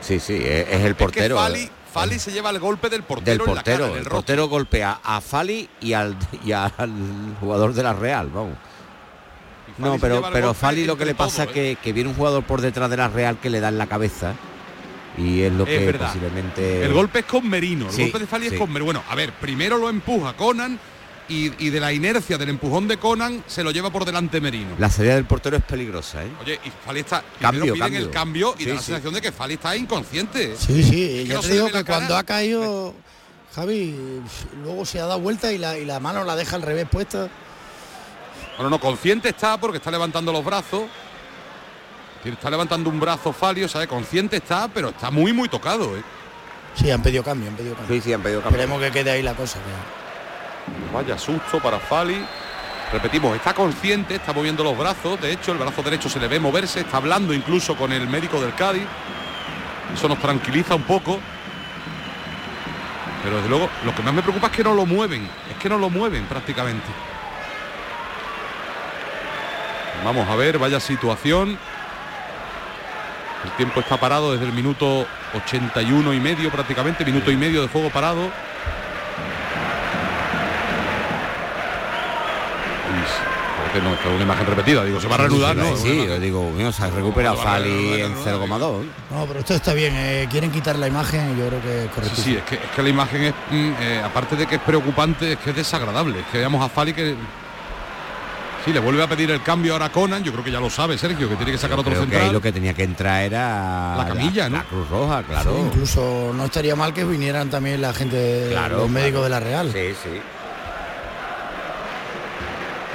[0.00, 1.36] Sí, sí, es, es el portero.
[1.36, 1.70] Es que Fali,
[2.00, 3.86] Fali se lleva el golpe del del portero, en la portero.
[3.88, 6.70] cara, el portero golpea a Fali y al, y al
[7.40, 8.56] jugador de la Real, vamos.
[9.78, 12.60] No, pero, pero Fali lo que le pasa es que, que viene un jugador por
[12.60, 14.34] detrás de la Real que le da en la cabeza
[15.18, 16.06] y es lo Es que verdad.
[16.08, 16.84] posiblemente...
[16.84, 18.54] El golpe es con Merino, el Sí, golpe de Fali sí.
[18.54, 18.84] es con Merino.
[18.86, 20.78] Bueno, a ver, primero lo empuja Conan
[21.28, 24.74] y, y de la inercia del empujón de Conan se lo lleva por delante Merino.
[24.78, 26.28] La salida del portero es peligrosa, ¿eh?
[26.42, 27.22] Oye, y Fali está.
[27.40, 27.98] Cambio, piden cambio.
[28.00, 28.86] el cambio y Sí, da la sí.
[28.86, 30.56] sensación de que Fali está inconsciente.
[30.56, 32.94] Sí, sí, que no te digo que cuando ha caído
[33.54, 33.94] Javi,
[34.62, 37.28] luego se ha dado vuelta y la, y la mano la deja al revés puesta.
[38.56, 40.82] Bueno, no, consciente está porque está levantando los brazos.
[42.24, 43.86] Está levantando un brazo Falio, ¿sabe?
[43.86, 46.02] Consciente está, pero está muy, muy tocado, ¿eh?
[46.74, 47.94] Sí, han pedido cambio, han pedido cambio.
[47.96, 48.60] Sí, sí, han pedido cambio.
[48.60, 49.58] Esperemos que quede ahí la cosa.
[50.92, 52.24] Vaya susto para Fali.
[52.92, 55.20] Repetimos, está consciente, está moviendo los brazos.
[55.20, 58.40] De hecho, el brazo derecho se le ve moverse, está hablando incluso con el médico
[58.40, 58.86] del Cádiz.
[59.92, 61.18] Eso nos tranquiliza un poco.
[63.22, 65.28] Pero desde luego, lo que más me preocupa es que no lo mueven.
[65.50, 66.86] Es que no lo mueven prácticamente.
[70.04, 71.58] Vamos a ver, vaya situación.
[73.44, 77.68] El tiempo está parado desde el minuto 81 y medio prácticamente, minuto y medio de
[77.68, 78.30] fuego parado.
[83.76, 85.76] Que no, que es una imagen repetida, digo, se va a reanudar, ¿no?
[85.76, 88.58] Sí, yo digo, mío, se ha recuperado Fali en va a 0,2.
[89.10, 89.92] No, pero esto está bien.
[89.96, 92.22] eh, quieren quitar la imagen y yo creo que es Sí, correcto.
[92.22, 95.32] sí, es que, es que la imagen es, mm, eh, aparte de que es preocupante,
[95.32, 96.20] es que es desagradable.
[96.20, 97.14] Es que veamos a Fali que...
[98.64, 100.68] Sí, le vuelve a pedir el cambio ahora a Conan, yo creo que ya lo
[100.68, 102.26] sabe Sergio, que tiene que sacar otro Creo que central.
[102.26, 104.56] ahí lo que tenía que entrar era La camilla, ¿no?
[104.56, 105.52] La Cruz Roja, claro.
[105.54, 109.22] Sí, incluso no estaría mal que vinieran también la gente, Claro, los médicos claro.
[109.24, 109.70] de la Real.
[109.72, 110.20] Sí, sí.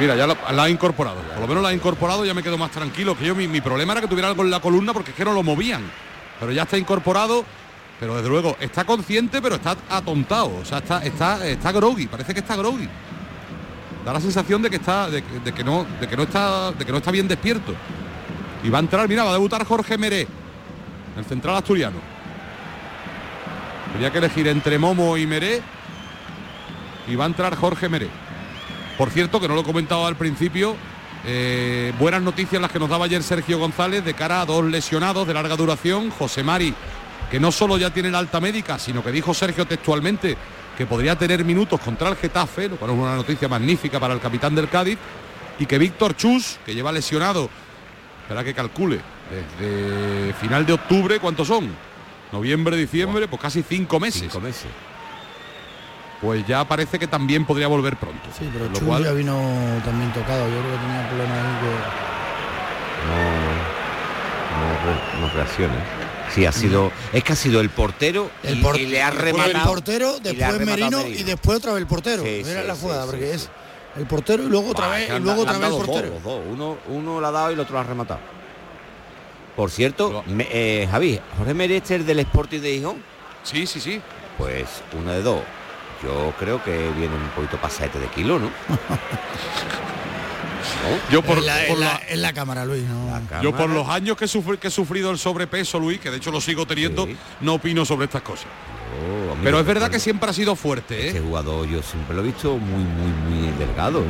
[0.02, 1.18] Mira, ya la, la ha incorporado.
[1.22, 3.16] Por lo menos la ha incorporado, ya me quedo más tranquilo.
[3.16, 5.24] Que yo mi, mi problema era que tuviera algo en la columna porque es que
[5.24, 5.84] no lo movían.
[6.40, 7.46] Pero ya está incorporado.
[8.00, 10.58] Pero desde luego está consciente, pero está atontado.
[10.60, 12.08] O sea, está, está, está groggy.
[12.08, 12.90] Parece que está groggy.
[14.04, 16.92] Da la sensación de que está, de, que- no, de que no está, de que
[16.92, 17.76] no está bien despierto.
[18.64, 20.28] Y va a entrar, mira, va a debutar Jorge Meré,
[21.16, 21.98] el central asturiano.
[23.94, 25.62] Tenía que elegir entre Momo y Meré.
[27.08, 28.08] Y va a entrar Jorge Meré.
[28.98, 30.76] Por cierto, que no lo he comentado al principio,
[31.26, 35.28] eh, buenas noticias las que nos daba ayer Sergio González de cara a dos lesionados
[35.28, 36.74] de larga duración, José Mari
[37.32, 40.36] que no solo ya tiene la alta médica, sino que dijo Sergio textualmente
[40.78, 44.20] que podría tener minutos contra el Getafe, lo cual es una noticia magnífica para el
[44.20, 44.98] capitán del Cádiz,
[45.58, 47.50] y que Víctor Chus, que lleva lesionado,
[48.24, 51.70] espera que calcule, desde final de octubre, ¿cuántos son?
[52.34, 54.24] Noviembre, diciembre, pues casi cinco meses.
[54.24, 54.68] Cinco meses.
[56.22, 58.22] Pues ya parece que también podría volver pronto.
[58.38, 59.34] Sí, pero lo cual- ya vino
[59.84, 60.48] también tocado.
[60.48, 61.46] Yo creo que tenía problemas ahí
[63.08, 65.74] No, no, re- no reacciona.
[66.34, 66.92] Sí, ha sido.
[67.12, 68.50] Es que ha sido el portero que...
[68.50, 69.50] El, y, por- y le ha rematado.
[69.52, 72.24] el portero, y después rematado Merino, y después otra vez el portero.
[72.24, 73.32] Sí, Era sí, la jugada, sí, porque sí.
[73.32, 73.50] es
[73.98, 76.20] el portero y luego otra vez, que y luego otra vez el dos, portero.
[76.24, 76.40] dos.
[76.50, 78.20] Uno, uno la ha dado y el otro la ha rematado.
[79.56, 83.04] Por cierto, me- eh, Javi, Jorge Merester del Sporting de Gijón,
[83.44, 84.00] Sí, sí, sí.
[84.38, 84.68] pues
[84.98, 85.42] uno de dos.
[86.04, 88.50] Yo creo que viene un poquito pasadete de kilo, ¿no?
[91.12, 92.84] Yo por, en, la, por en la- la- en la cámara, Luis.
[92.84, 93.42] No.
[93.42, 96.18] yo por los años que, he sufri- que he sufrido el sobrepeso, Luis, que de
[96.18, 97.16] hecho lo sigo teniendo, Sí.
[97.42, 98.46] no opino sobre estas cosas.
[98.48, 99.90] Oh, Pero es verdad recuerdo.
[99.92, 101.22] que siempre ha sido fuerte, Este ¿eh?
[101.22, 103.12] jugador yo siempre lo he visto muy, muy,
[103.48, 104.04] muy delgado, ¿eh?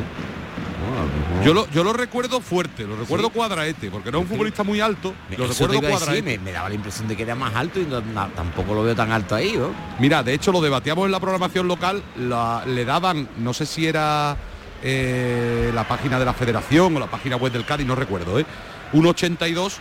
[0.81, 3.33] No, Yo lo, yo lo recuerdo fuerte, lo recuerdo Sí.
[3.33, 6.21] cuadraete, porque no es un futbolista muy alto, Me- lo recuerdo decir, cuadraete.
[6.21, 8.01] me, me daba la impresión de que era más alto y no-
[8.35, 9.69] tampoco lo veo tan alto ahí, ¿no?
[9.99, 13.87] Mira, de hecho lo debatíamos en la programación local, la- le daban, no sé si
[13.87, 14.35] era
[14.83, 18.45] eh, la página de la federación o la página web del Cádiz, no recuerdo, ¿eh?
[18.93, 19.77] un 82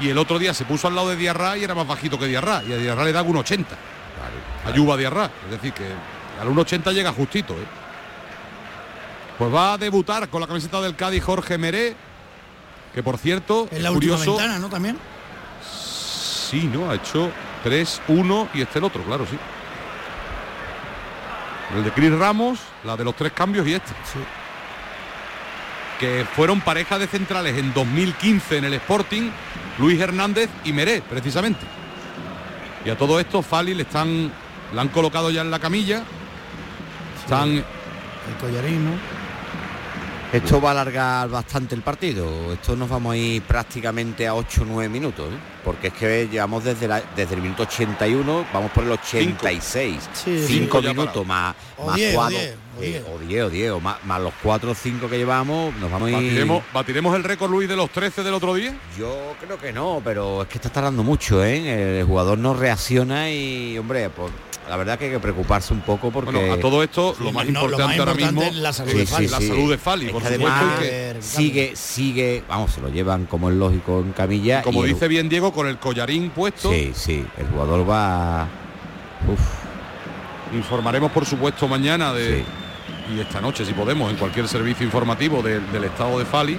[0.00, 2.26] y el otro día se puso al lado de Diarra y era más bajito que
[2.26, 3.74] Diarra y a Diarra le dan un 80,
[4.64, 5.84] a Yuba Diarra, es decir que
[6.40, 7.54] al 1,80 llega justito.
[7.54, 7.66] ¿eh?
[9.38, 11.94] Pues va a debutar con la camiseta del Cádiz Jorge Meré,
[12.92, 14.68] que por cierto, En la es última ventana, ¿no?
[14.68, 14.98] También.
[15.62, 16.90] Sí, ¿no?
[16.90, 17.30] Ha hecho
[17.62, 19.38] 3, 1 y este el otro, claro, sí.
[21.76, 23.90] El de Cris Ramos, la de los tres cambios y este.
[24.12, 24.18] Sí.
[26.00, 29.30] Que fueron pareja de centrales en 2015 en el Sporting,
[29.78, 31.60] Luis Hernández y Meré, precisamente.
[32.84, 34.32] Y a todo esto Fali le están.
[34.74, 36.02] La han colocado ya en la camilla.
[37.22, 37.50] Están.
[37.50, 37.64] El
[38.40, 39.17] collarín, ¿no?
[40.30, 42.52] Esto va a alargar bastante el partido.
[42.52, 45.36] Esto nos vamos a ir prácticamente a 8 o 9 minutos, ¿eh?
[45.64, 49.96] porque es que llevamos desde, la- desde el minuto 81, vamos por el 86.
[50.12, 51.54] Sí, 5 cinco ya minutos más,
[51.84, 53.04] más diez, o cuatro, diez, o eh, diez.
[53.08, 56.08] o 10 o 10, o más, más los 4 o 5 que llevamos, nos vamos
[56.08, 56.16] a ir...
[56.16, 58.76] Batiremos, batiremos el récord Luis de los 13 del otro día.
[58.98, 62.00] Yo creo que no, pero es que está tardando mucho, ¿eh?
[62.00, 64.30] El jugador no reacciona y, hombre, pues
[64.68, 66.30] la verdad que hay que preocuparse un poco porque...
[66.32, 68.98] Bueno, a todo esto, lo más no, lo importante ahora mismo es la salud Sí,
[68.98, 69.26] de sí, Fali.
[69.28, 69.48] la sí.
[69.48, 73.26] salud de Fali, Es por que supuesto, además que- sigue, sigue, vamos, se lo llevan
[73.26, 74.62] como es lógico en camilla.
[74.62, 76.70] como y el- dice bien Diego, con el collarín puesto.
[76.72, 78.46] Sí, sí, el jugador va...
[79.26, 79.40] Uf,
[80.54, 83.14] Informaremos, por supuesto, mañana de, sí.
[83.16, 86.58] y esta noche, si podemos, en cualquier servicio informativo del- del estado de Fali,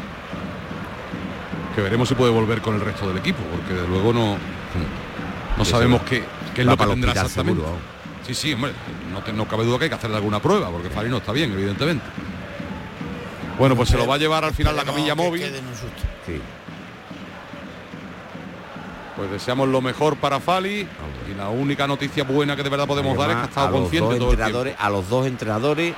[1.75, 4.37] que veremos si puede volver con el resto del equipo, porque de luego no,
[5.57, 7.61] no Sí, sabemos qué, qué es lo que tendrá exactamente.
[7.61, 7.77] seguro.
[8.29, 8.73] Sí, sí, hombre,
[9.11, 11.31] no, te- no cabe duda que hay que hacerle alguna prueba, porque Fali no está
[11.31, 12.05] bien, evidentemente.
[13.57, 15.41] Bueno, pues se lo va a llevar al final la camilla móvil.
[16.25, 16.39] Sí.
[19.15, 20.87] Pues deseamos lo mejor para Fali
[21.29, 23.71] y la única noticia buena que de verdad podemos dar es que ha estado a
[23.71, 25.93] los consciente dos todo el a los dos entrenadores,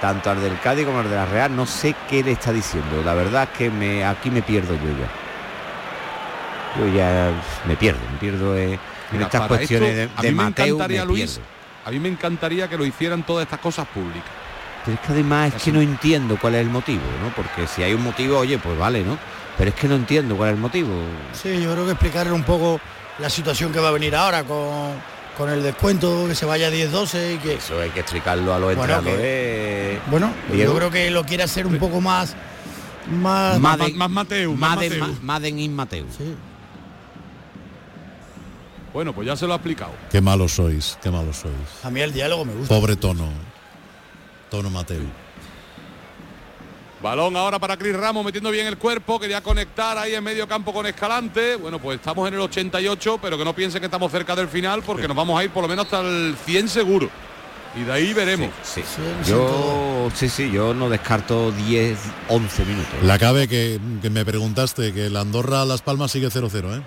[0.00, 3.02] tanto al del Cádiz como al de la Real, no sé qué le está diciendo.
[3.04, 6.80] La verdad es que me, aquí me pierdo yo ya.
[6.80, 7.30] Yo ya
[7.66, 8.78] me pierdo, me pierdo eh, en
[9.12, 11.51] Mira, estas cuestiones esto, de, a de me Mateu, encantaría, me Luis, pierdo.
[11.84, 14.30] A mí me encantaría que lo hicieran todas estas cosas públicas.
[14.84, 15.64] Pero es que además es Así.
[15.66, 17.32] que no entiendo cuál es el motivo, ¿no?
[17.34, 19.16] Porque si hay un motivo, oye, pues vale, ¿no?
[19.56, 20.88] Pero es que no entiendo cuál es el motivo.
[21.40, 22.80] Sí, yo creo que explicar un poco
[23.18, 24.94] la situación que va a venir ahora con,
[25.36, 27.54] con el descuento, que se vaya a 10-12 y que...
[27.54, 30.00] Eso hay que explicarlo a los Bueno, entrenadores.
[30.10, 30.72] Bueno, Diego.
[30.72, 32.34] yo creo que lo quiere hacer un poco más...
[33.20, 33.58] Más...
[33.60, 35.58] Más Más, Mateu, más Madden, Mateu.
[35.58, 36.06] In Mateu.
[36.16, 36.34] Sí.
[38.92, 39.92] Bueno, pues ya se lo ha explicado.
[40.10, 41.54] Qué malos sois, qué malos sois.
[41.84, 42.74] A mí el diálogo me gusta.
[42.74, 43.28] Pobre tono.
[44.50, 45.00] Tono Mateo.
[47.02, 50.72] Balón ahora para Cris Ramos metiendo bien el cuerpo, quería conectar ahí en medio campo
[50.72, 51.56] con Escalante.
[51.56, 54.82] Bueno, pues estamos en el 88, pero que no piense que estamos cerca del final
[54.82, 57.10] porque nos vamos a ir por lo menos hasta el 100 seguro.
[57.74, 58.50] Y de ahí veremos.
[58.62, 62.92] Sí, Sí, Yo, sí, sí, yo no descarto 10, 11 minutos.
[63.02, 66.82] La cabe que, que me preguntaste que la Andorra Las Palmas sigue 0-0, ¿eh?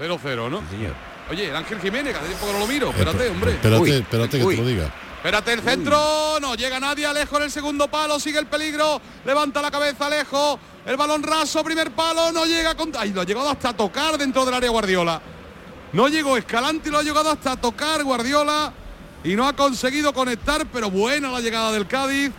[0.00, 0.60] 0-0, ¿no?
[0.60, 1.09] Sí, señor.
[1.30, 2.90] Oye, el Ángel Jiménez, hace tiempo que no lo miro.
[2.90, 3.50] Espérate, Eh, hombre.
[3.52, 4.56] Espérate, Uy, espérate que uy.
[4.56, 4.94] te lo diga.
[5.16, 9.60] Espérate el centro, no llega nadie, Alejo en el segundo palo, sigue el peligro, levanta
[9.60, 12.90] la cabeza Alejo, el balón raso, primer palo, no llega con...
[12.98, 15.20] Ay, lo ha llegado hasta tocar dentro del área Guardiola.
[15.92, 18.72] No llegó Escalante y lo ha llegado hasta tocar Guardiola
[19.22, 22.32] y no ha conseguido conectar, pero buena la llegada del Cádiz.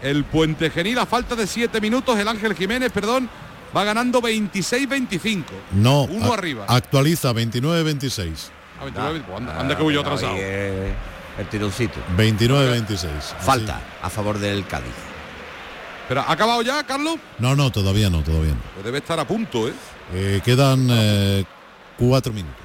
[0.00, 3.28] El Puente Genil a falta de 7 minutos, el Ángel Jiménez, perdón,
[3.76, 5.44] va ganando 26-25.
[5.72, 6.64] No, Uno a- arriba.
[6.68, 8.50] actualiza 29-26.
[8.80, 10.32] A 29, pues anda, anda que huyó atrasado.
[10.32, 10.92] Ahí, eh,
[11.38, 11.98] el tironcito.
[12.16, 13.10] 29-26.
[13.40, 14.92] Falta a favor del Cádiz.
[16.08, 17.16] Pero ¿ha acabado ya, Carlos?
[17.38, 18.60] No, no, todavía no, todavía no.
[18.74, 19.74] Pues debe estar a punto, ¿eh?
[20.14, 21.44] Eh, quedan eh,
[21.98, 22.56] cuatro minutos.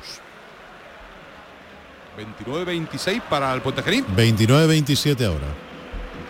[2.18, 4.06] 29-26 para el Puente Genil.
[4.16, 5.48] 29-27 ahora.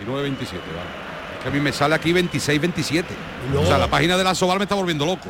[0.04, 1.03] 29-27, vale.
[1.44, 3.04] Que a mí me sale aquí 26-27.
[3.52, 5.28] luego- O sea, la página de la Soval me está volviendo loco.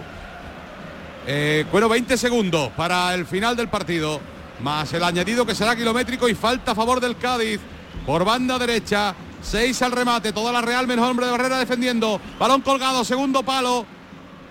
[1.26, 4.20] Eh, bueno, 20 segundos para el final del partido.
[4.60, 7.60] Más el añadido que será kilométrico y falta a favor del Cádiz.
[8.06, 9.14] Por banda derecha.
[9.42, 10.32] 6 al remate.
[10.32, 12.20] Toda la Real menos hombre de barrera defendiendo.
[12.38, 13.84] Balón colgado, segundo palo.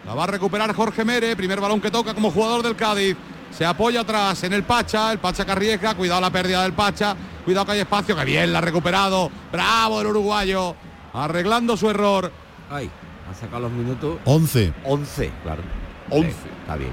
[0.05, 1.35] La va a recuperar Jorge Mere.
[1.35, 3.15] Primer balón que toca como jugador del Cádiz.
[3.57, 5.11] Se apoya atrás en el Pacha.
[5.13, 5.95] El Pacha que arriesga.
[5.95, 7.15] Cuidado la pérdida del Pacha.
[7.45, 8.15] Cuidado que hay espacio.
[8.15, 9.31] Que bien la ha recuperado.
[9.51, 10.75] Bravo el uruguayo.
[11.13, 12.31] Arreglando su error.
[12.69, 12.89] Ay,
[13.27, 14.73] han sacado los minutos 11.
[14.85, 15.61] 11, claro.
[16.09, 16.31] 11.
[16.31, 16.91] Sí, está bien.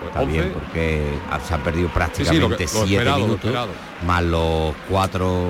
[0.00, 0.32] Pues Está 11.
[0.32, 1.04] bien porque
[1.46, 3.68] se han perdido sí, prácticamente lo que- lo 7 esperado, lo minutos
[4.06, 5.46] más los cuatro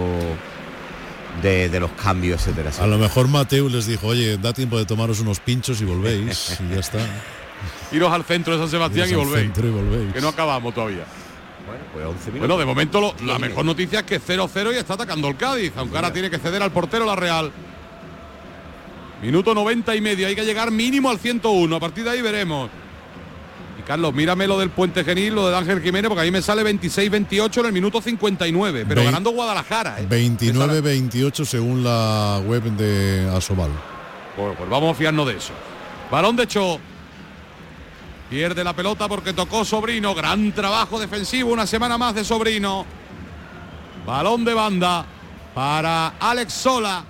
[1.42, 2.72] de, de los cambios, etcétera.
[2.80, 6.58] A lo mejor Mateo les dijo, oye, da tiempo de tomaros unos pinchos y volvéis.
[6.68, 6.98] y ya está.
[7.92, 9.44] Iros al centro de San Sebastián y al volvéis.
[9.44, 10.12] centro y volvéis.
[10.12, 11.04] Que no acabamos todavía.
[11.70, 12.40] Bueno, pues 11 minutos.
[12.40, 15.72] Bueno, de momento lo- la mejor noticia es que 0-0 y está atacando el Cádiz,
[15.76, 17.52] aunque ahora tiene que ceder al portero la Real.
[19.22, 22.70] Minuto 90 y medio, hay que llegar mínimo al 101, a partir de ahí veremos.
[23.78, 26.42] Y Carlos, mírame lo del Puente Genil, lo de Ángel Jiménez, porque a mí me
[26.42, 30.00] sale 26-28 en el minuto 59, pero ganando Guadalajara.
[30.00, 30.06] ¿eh?
[30.08, 33.70] 29-28 según la web de Asobal.
[34.36, 35.52] Pues, pues vamos a fiarnos de eso.
[36.10, 36.78] Balón de Cho.
[38.30, 40.14] Pierde la pelota porque tocó Sobrino.
[40.14, 41.52] Gran trabajo defensivo.
[41.52, 42.86] Una semana más de Sobrino.
[44.06, 45.04] Balón de banda
[45.52, 47.04] para Alex Sola,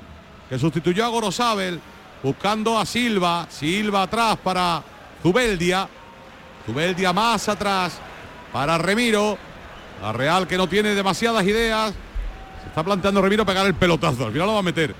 [0.49, 1.79] que sustituyó a Gorosabel,
[2.23, 3.47] buscando a Silva.
[3.51, 4.83] Silva atrás para
[5.23, 5.87] Zubeldia.
[6.65, 7.99] Zubeldia más atrás
[8.51, 9.37] para Remiro.
[10.01, 11.93] La Real que no tiene demasiadas ideas.
[12.63, 14.25] Se está planteando Remiro pegar el pelotazo.
[14.25, 14.95] Al final lo va a meter.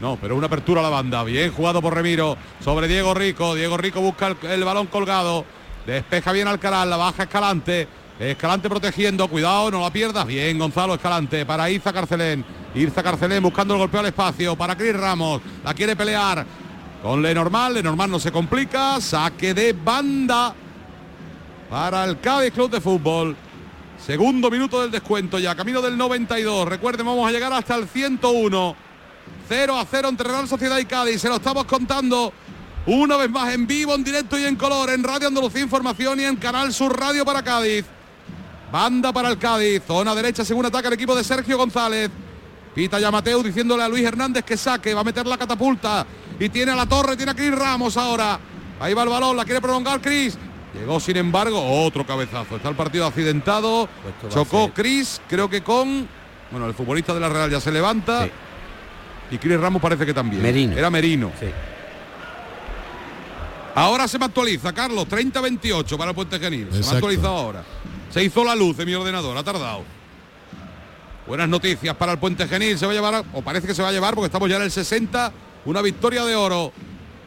[0.00, 1.22] No, pero una apertura a la banda.
[1.22, 2.36] Bien jugado por Remiro.
[2.58, 3.54] Sobre Diego Rico.
[3.54, 5.44] Diego Rico busca el, el balón colgado.
[5.90, 6.86] Despeja bien Alcaraz.
[6.86, 7.88] La baja Escalante.
[8.20, 9.26] Escalante protegiendo.
[9.26, 10.24] Cuidado, no la pierdas.
[10.24, 12.44] Bien Gonzalo Escalante para Irza Carcelén.
[12.76, 14.54] Irza Carcelén buscando el golpeo al espacio.
[14.54, 15.42] Para Cris Ramos.
[15.64, 16.46] La quiere pelear
[17.02, 17.74] con Lenormand.
[17.74, 19.00] Lenormand no se complica.
[19.00, 20.54] Saque de banda
[21.68, 23.36] para el Cádiz Club de Fútbol.
[24.06, 26.68] Segundo minuto del descuento ya, camino del 92.
[26.68, 28.76] Recuerden, vamos a llegar hasta el 101.
[29.48, 31.20] 0 a 0 entre Real Sociedad y Cádiz.
[31.20, 32.32] Se lo estamos contando
[32.86, 36.24] una vez más en vivo, en directo y en color, en Radio Andalucía Información y
[36.24, 37.84] en Canal Sur Radio para Cádiz.
[38.72, 39.82] Banda para el Cádiz.
[39.86, 42.10] Zona derecha según ataca el equipo de Sergio González.
[42.74, 44.94] Pita ya Mateo diciéndole a Luis Hernández que saque.
[44.94, 46.06] Va a meter la catapulta.
[46.38, 48.38] Y tiene a la torre, tiene a Cris Ramos ahora.
[48.80, 50.38] Ahí va el balón, la quiere prolongar Cris.
[50.72, 52.56] Llegó sin embargo otro cabezazo.
[52.56, 53.88] Está el partido accidentado.
[54.02, 56.08] Pues Chocó Cris, creo que con.
[56.50, 58.24] Bueno, el futbolista de la Real ya se levanta.
[58.24, 58.30] Sí.
[59.32, 60.42] Y Cris Ramos parece que también.
[60.42, 60.76] Merino.
[60.76, 61.32] Era Merino.
[61.38, 61.46] Sí.
[63.74, 66.68] Ahora se me actualiza, Carlos, 30-28 para el Puente Genil.
[66.72, 67.64] Se me actualizado ahora.
[68.10, 69.84] Se hizo la luz de mi ordenador, ha tardado.
[71.26, 72.76] Buenas noticias para el Puente Genil.
[72.76, 74.62] Se va a llevar, o parece que se va a llevar, porque estamos ya en
[74.62, 75.32] el 60.
[75.64, 76.72] Una victoria de oro.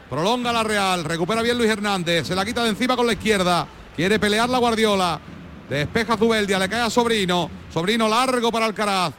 [0.10, 1.06] Prolonga la Real.
[1.06, 2.28] Recupera bien Luis Hernández.
[2.28, 3.66] Se la quita de encima con la izquierda.
[3.96, 5.20] Quiere pelear la Guardiola.
[5.70, 6.60] Despeja Zubeldia.
[6.60, 7.50] Le cae a Sobrino.
[7.74, 9.14] Sobrino largo para Alcaraz.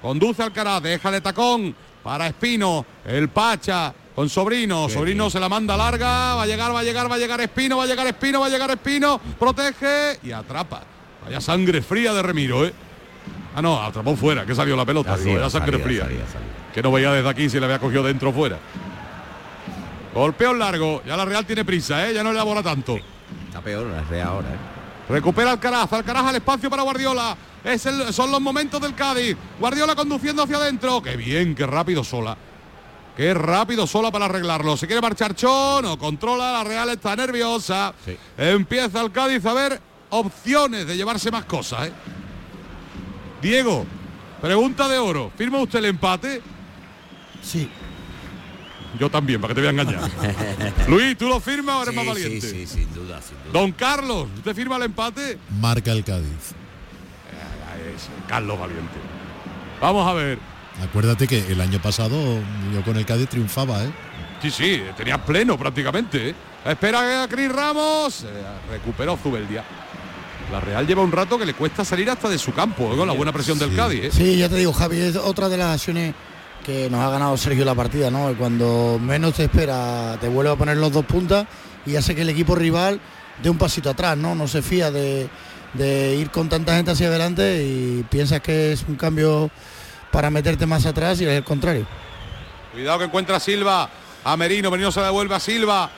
[0.00, 0.82] Conduce Alcaraz.
[0.82, 2.86] Deja de tacón para Espino.
[3.04, 3.92] El Pacha.
[4.18, 4.88] Con Sobrino.
[4.88, 6.34] Sobrino se la manda larga.
[6.34, 7.76] Va a llegar, va a llegar, va a llegar Espino.
[7.76, 8.40] Va a llegar Espino.
[8.40, 9.20] Va a llegar Espino.
[9.38, 10.82] Protege y atrapa.
[11.24, 12.74] Vaya sangre fría de Remiro, ¿eh?
[13.54, 15.12] Ah, no, atrapó fuera, que salió la pelota.
[15.14, 16.08] Así digo, es, era sangre fría.
[16.74, 18.58] Que no veía desde aquí si le había cogido dentro o fuera.
[20.12, 21.00] Golpeo largo.
[21.06, 22.12] Ya la Real tiene prisa, ¿eh?
[22.12, 22.98] Ya no le elabora tanto.
[23.46, 24.48] Está peor la Real ahora.
[24.48, 25.10] ¿eh?
[25.10, 27.36] Recupera Alcaraz, Alcaraz al espacio para Guardiola.
[27.62, 29.36] Es el- son los momentos del Cádiz.
[29.60, 31.00] Guardiola conduciendo hacia adentro.
[31.02, 32.36] Qué bien, qué rápido sola.
[33.18, 34.76] Qué rápido sola para arreglarlo.
[34.76, 36.52] Se quiere marchar Chon o controla.
[36.52, 37.92] La Real está nerviosa.
[38.04, 38.16] Sí.
[38.36, 41.88] Empieza el Cádiz a ver opciones de llevarse más cosas.
[41.88, 41.92] ¿eh?
[43.42, 43.84] Diego,
[44.40, 45.32] pregunta de oro.
[45.36, 46.40] ¿Firma usted el empate?
[47.42, 47.68] Sí.
[49.00, 50.08] Yo también, para que te voy a engañar.
[50.88, 52.40] Luis, ¿tú lo firmas o eres más valiente?
[52.40, 53.52] sí, sí, sin duda, sin duda.
[53.52, 55.40] Don Carlos, ¿usted firma el empate?
[55.60, 56.54] Marca el Cádiz.
[57.66, 58.94] Ah, es Carlos Valiente.
[59.80, 60.38] Vamos a ver.
[60.82, 62.16] Acuérdate que el año pasado
[62.72, 63.90] yo con el Cádiz triunfaba, ¿eh?
[64.40, 66.30] Sí, sí, tenía pleno prácticamente.
[66.30, 66.34] ¿eh?
[66.64, 68.24] Espera a Cris Ramos.
[68.24, 68.26] Eh,
[68.70, 69.64] recuperó Zubeldia.
[70.52, 72.96] La Real lleva un rato que le cuesta salir hasta de su campo, ¿eh?
[72.96, 73.74] con la buena presión del.
[73.74, 74.04] Cádiz.
[74.04, 74.10] ¿eh?
[74.12, 76.14] Sí, ya te digo, Javi, es otra de las acciones
[76.64, 78.34] que nos ha ganado Sergio la partida, ¿no?
[78.38, 81.46] Cuando menos te espera, te vuelve a poner los dos puntas
[81.84, 83.00] y hace que el equipo rival
[83.42, 84.34] dé un pasito atrás, ¿no?
[84.34, 85.28] No se fía de,
[85.74, 89.50] de ir con tanta gente hacia adelante y piensas que es un cambio
[90.10, 91.86] para meterte más atrás y es el contrario.
[92.72, 93.88] Cuidado que encuentra Silva
[94.24, 95.90] a Merino, Merino se devuelve a Silva.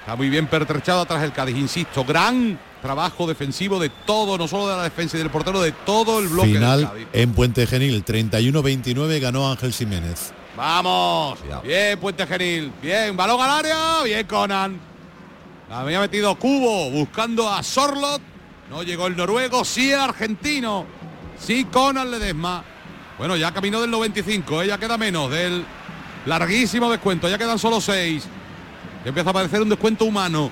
[0.00, 4.68] Está muy bien pertrechado atrás el Cádiz, insisto, gran trabajo defensivo de todo, no solo
[4.68, 7.06] de la defensa y del portero, de todo el bloque Final del Cádiz.
[7.12, 10.32] en Puente Genil, 31-29 ganó Ángel Jiménez.
[10.56, 14.78] Vamos, bien Puente Genil, bien, balón al área, bien Conan.
[15.70, 18.20] La había metido Cubo buscando a Sorlot,
[18.68, 20.84] no llegó el noruego, sí el argentino,
[21.38, 22.64] sí Conan Ledesma.
[23.22, 24.66] Bueno, ya caminó del 95, ¿eh?
[24.66, 25.64] ya queda menos del
[26.26, 28.24] larguísimo descuento, ya quedan solo seis.
[29.04, 30.50] Ya empieza a aparecer un descuento humano.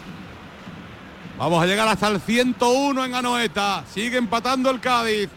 [1.36, 3.82] Vamos a llegar hasta el 101 en Anoeta.
[3.92, 5.28] Sigue empatando el Cádiz.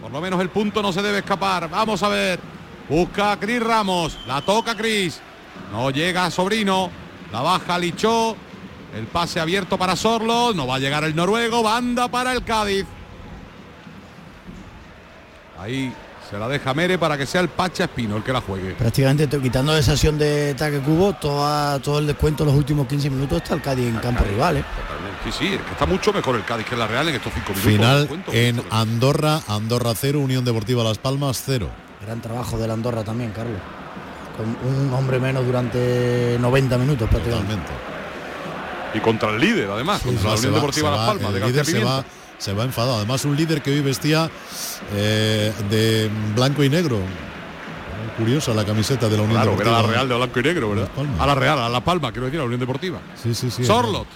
[0.00, 1.68] Por lo menos el punto no se debe escapar.
[1.68, 2.38] Vamos a ver.
[2.88, 4.16] Busca a Cris Ramos.
[4.28, 5.20] La toca Cris.
[5.72, 6.92] No llega Sobrino.
[7.32, 8.36] La baja Lichó.
[8.94, 10.54] El pase abierto para Sorlo.
[10.54, 11.64] No va a llegar el noruego.
[11.64, 12.86] Banda para el Cádiz.
[15.58, 15.92] Ahí
[16.32, 18.72] se la deja Mere para que sea el Pacha Espino el que la juegue.
[18.72, 23.42] Prácticamente quitando esa acción de ataque cubo, toda, todo el descuento los últimos 15 minutos
[23.42, 24.56] está el Cádiz en campo rival.
[24.56, 24.64] ¿eh?
[25.24, 27.52] Sí, sí, es que está mucho mejor el Cádiz que la Real en estos cinco
[27.52, 27.70] minutos.
[27.70, 28.62] Final en.
[28.70, 31.68] Andorra, Andorra 0, Unión Deportiva Las Palmas 0.
[32.04, 33.60] Gran trabajo del Andorra también, Carlos.
[34.36, 37.52] Con un hombre menos durante 90 minutos prácticamente.
[37.56, 37.72] Totalmente.
[38.94, 41.84] Y contra el líder, además, contra la Unión va- Deportiva Las Palmas, de líder se
[41.84, 42.21] va, Pimienta.
[42.42, 42.96] Se va enfadado.
[42.96, 44.28] Además, un líder que hoy vestía
[44.94, 46.98] eh, de blanco y negro.
[48.18, 49.82] Curiosa la camiseta de la Unión Claro, que era Deportiva.
[49.82, 50.88] la Real de blanco y negro, ¿verdad?
[51.20, 52.98] A la Real, a La Palma, quiero decir, a la Unión Deportiva.
[53.14, 53.64] Sí, sí, sí.
[53.64, 54.08] Sorlot.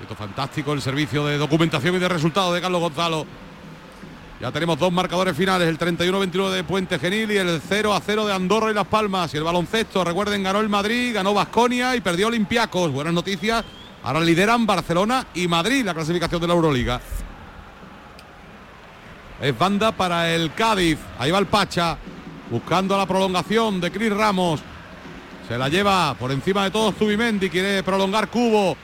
[0.00, 3.26] Esto fantástico el servicio de documentación y de resultados de Carlos Gonzalo.
[4.40, 8.26] Ya tenemos dos marcadores finales, el 31-29 de Puente Genil y el 0 a 0
[8.26, 9.32] de Andorra y Las Palmas.
[9.34, 12.90] Y el baloncesto, recuerden, ganó el Madrid, ganó Vasconia y perdió Olympiacos.
[12.90, 13.62] Buenas noticias.
[14.04, 17.00] Ahora lideran Barcelona y Madrid la clasificación de la Euroliga.
[19.40, 20.98] Es banda para el Cádiz.
[21.18, 21.96] Ahí va el Pacha,
[22.50, 24.60] buscando la prolongación de Cris Ramos.
[25.48, 28.76] Se la lleva por encima de todos Zubimendi, quiere prolongar Cubo.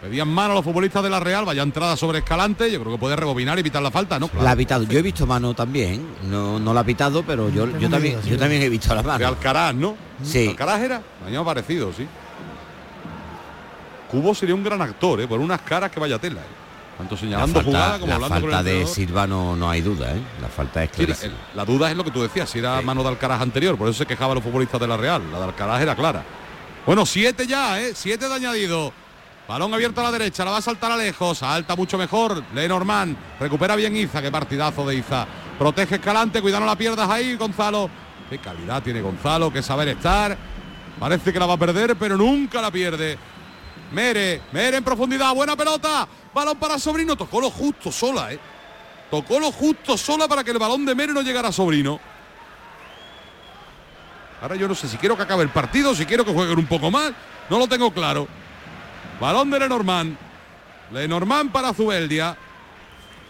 [0.00, 2.98] Pedían mano a los futbolistas de la Real, vaya entrada sobre Escalante, yo creo que
[2.98, 4.30] puede rebobinar y evitar la falta, ¿no?
[4.40, 4.84] La ha pitado.
[4.84, 6.06] Yo he visto mano también.
[6.30, 9.08] No, no la ha pitado, pero yo, yo también, yo también he visto la De
[9.08, 9.26] mano.
[9.26, 9.96] Alcaraz, ¿no?
[10.22, 10.48] Sí.
[10.48, 11.02] Alcaraz era,
[11.44, 12.06] parecido, sí.
[14.10, 15.28] Cubo sería un gran actor, ¿eh?
[15.28, 16.40] Por unas caras que vaya tela.
[16.40, 16.44] ¿eh?
[16.98, 18.86] Tanto La señalando jugada falta, como la hablando con el falta de.
[18.86, 20.20] Silva no, no hay duda, ¿eh?
[20.42, 21.34] La falta es Sí, la, clarísima.
[21.54, 22.84] la duda es lo que tú decías, si era Sí.
[22.84, 25.22] mano de Alcaraz anterior, por eso se quejaban los futbolistas de la Real.
[25.32, 26.22] La de Alcaraz era clara.
[26.84, 27.92] Bueno, siete ya, ¿eh?
[27.94, 28.92] Siete de añadido.
[29.48, 32.42] Balón abierto a la derecha, la va a saltar a lejos, salta mucho mejor.
[32.54, 35.26] Lenormand, recupera bien Iza, qué partidazo de Iza.
[35.58, 37.90] Protege Escalante, cuidado no la pierdas ahí, Gonzalo.
[38.28, 40.36] Qué calidad tiene Gonzalo, qué saber estar.
[41.00, 43.18] Parece que la va a perder, pero nunca la pierde.
[43.92, 46.06] Mere, Mere en profundidad, buena pelota.
[46.32, 48.38] Balón para Sobrino, tocó lo justo sola, ¿eh?
[49.10, 51.98] Tocó lo justo sola para que el balón de Mere no llegara a Sobrino.
[54.40, 56.66] Ahora yo no sé si quiero que acabe el partido, si quiero que jueguen un
[56.66, 57.12] poco más.
[57.50, 58.28] No lo tengo claro.
[59.20, 60.16] Balón de Lenormand.
[60.92, 62.36] Lenormand para Zubeldia.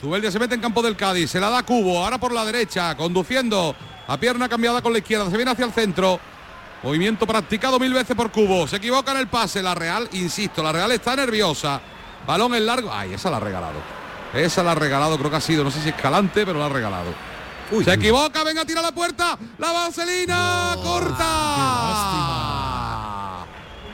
[0.01, 1.31] Zubeldia se mete en campo del Cádiz.
[1.31, 2.05] Se la da Cubo.
[2.05, 2.97] Ahora por la derecha.
[2.97, 3.75] Conduciendo.
[4.07, 5.29] A pierna cambiada con la izquierda.
[5.31, 6.21] Se viene hacia el centro.
[6.83, 8.67] Movimiento practicado mil veces por Cubo.
[8.67, 9.63] Se equivoca en el pase.
[9.63, 11.81] La Real, insisto, la Real está nerviosa.
[12.27, 12.91] Balón en largo.
[12.93, 13.81] Ay, esa la ha regalado.
[14.33, 16.69] Esa la ha regalado, creo que ha sido, no sé si escalante, pero la ha
[16.69, 17.13] regalado.
[17.85, 19.37] se equivoca, venga, tira la puerta.
[19.59, 22.17] La vaselina corta.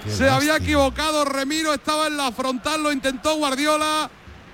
[0.04, 4.08] Qué se había equivocado Remiro, estaba en la frontal, lo intentó Guardiola.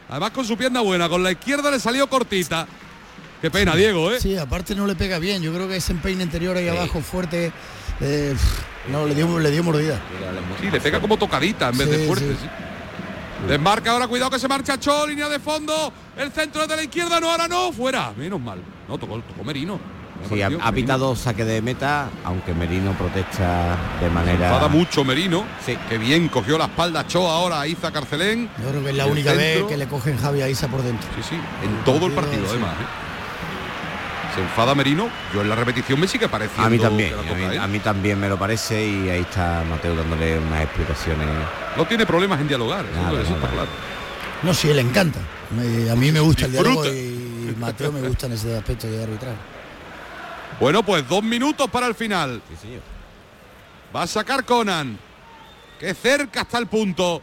[0.09, 2.67] Además con su pierna buena, con la izquierda le salió cortita.
[3.43, 4.21] Qué pena, Diego, ¿eh?
[4.21, 5.43] Sí, aparte no le pega bien.
[5.43, 7.53] Yo creo que ese empeine interior ahí abajo fuerte.
[8.01, 8.35] Eh,
[8.89, 10.01] no, le dio, le dio mordida.
[10.61, 12.29] Sí, le pega como tocadita en vez de fuerte.
[12.33, 12.37] sí.
[12.43, 12.49] sí.
[13.49, 15.93] Desmarca ahora, cuidado que se marcha Cho, línea de fondo.
[16.17, 18.13] El centro es de la izquierda, no, ahora no, fuera.
[18.17, 18.61] Menos mal.
[18.89, 19.81] No, tocó, tocó Merino.
[20.31, 24.47] Me Sí, ha, pitado saque de meta, aunque Merino protesta de manera.
[24.47, 25.45] Enfada mucho Merino.
[25.67, 25.77] Sí.
[25.89, 28.49] Que bien cogió la espalda Cho ahora a Iza Carcelén.
[28.63, 31.09] Yo creo que es la única vez que le cogen Javi a Isa por dentro.
[31.17, 32.51] Sí, sí, en todo el partido sí.
[32.51, 32.75] además.
[32.81, 33.12] ¿eh?
[34.35, 35.11] Se enfada Merino.
[35.35, 37.59] Yo en la repetición me sigue pareciendo A mí también, que la a mí, él.
[37.61, 41.29] a mí también me lo parece y ahí está Mateo dándole unas explicaciones.
[41.77, 42.85] No tiene problemas en dialogar.
[42.87, 43.51] eso- Nada, eso está nada.
[43.53, 43.69] claro.
[44.43, 45.19] No, sí, le encanta.
[45.51, 46.99] Me- a mí me gusta el diálogo Disfruta.
[46.99, 49.35] y Mateo me gusta en ese aspecto de arbitrar.
[50.59, 52.41] Bueno, pues dos minutos para el final.
[52.49, 52.81] Sí, señor.
[53.95, 54.99] Va a sacar Conan.
[55.79, 57.21] Que cerca está el punto.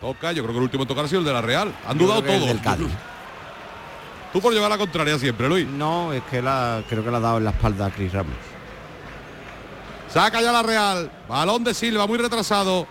[0.00, 1.74] Toca, yo creo que el último tocar ha sido el de la Real.
[1.86, 2.50] Han Yo dudado todos.
[4.32, 5.66] Tú por llevar la contraria siempre, Luis.
[5.66, 8.34] No, es que la, creo que le ha dado en la espalda a Chris Ramos.
[10.08, 11.10] Saca ya la Real.
[11.28, 12.86] Balón de Silva, muy retrasado.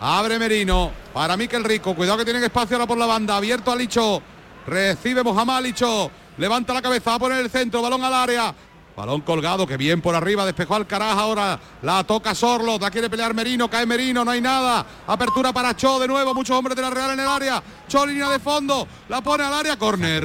[0.00, 1.94] Abre Merino para Miquel Rico.
[1.94, 3.36] Cuidado que tienen espacio ahora por la banda.
[3.36, 4.22] Abierto a Licho.
[4.66, 6.10] Recibe Mohamed Licho.
[6.38, 8.54] Levanta la cabeza, va a poner el centro, balón al área.
[8.96, 13.34] Balón colgado, que bien por arriba, despejó Alcaraz ahora, la toca Sorlo, la quiere pelear
[13.34, 14.84] Merino, cae Merino, no hay nada.
[15.06, 17.62] Apertura para Cho de nuevo, muchos hombres de la Real en el área.
[17.88, 20.24] Cho línea de fondo, la pone al área, córner.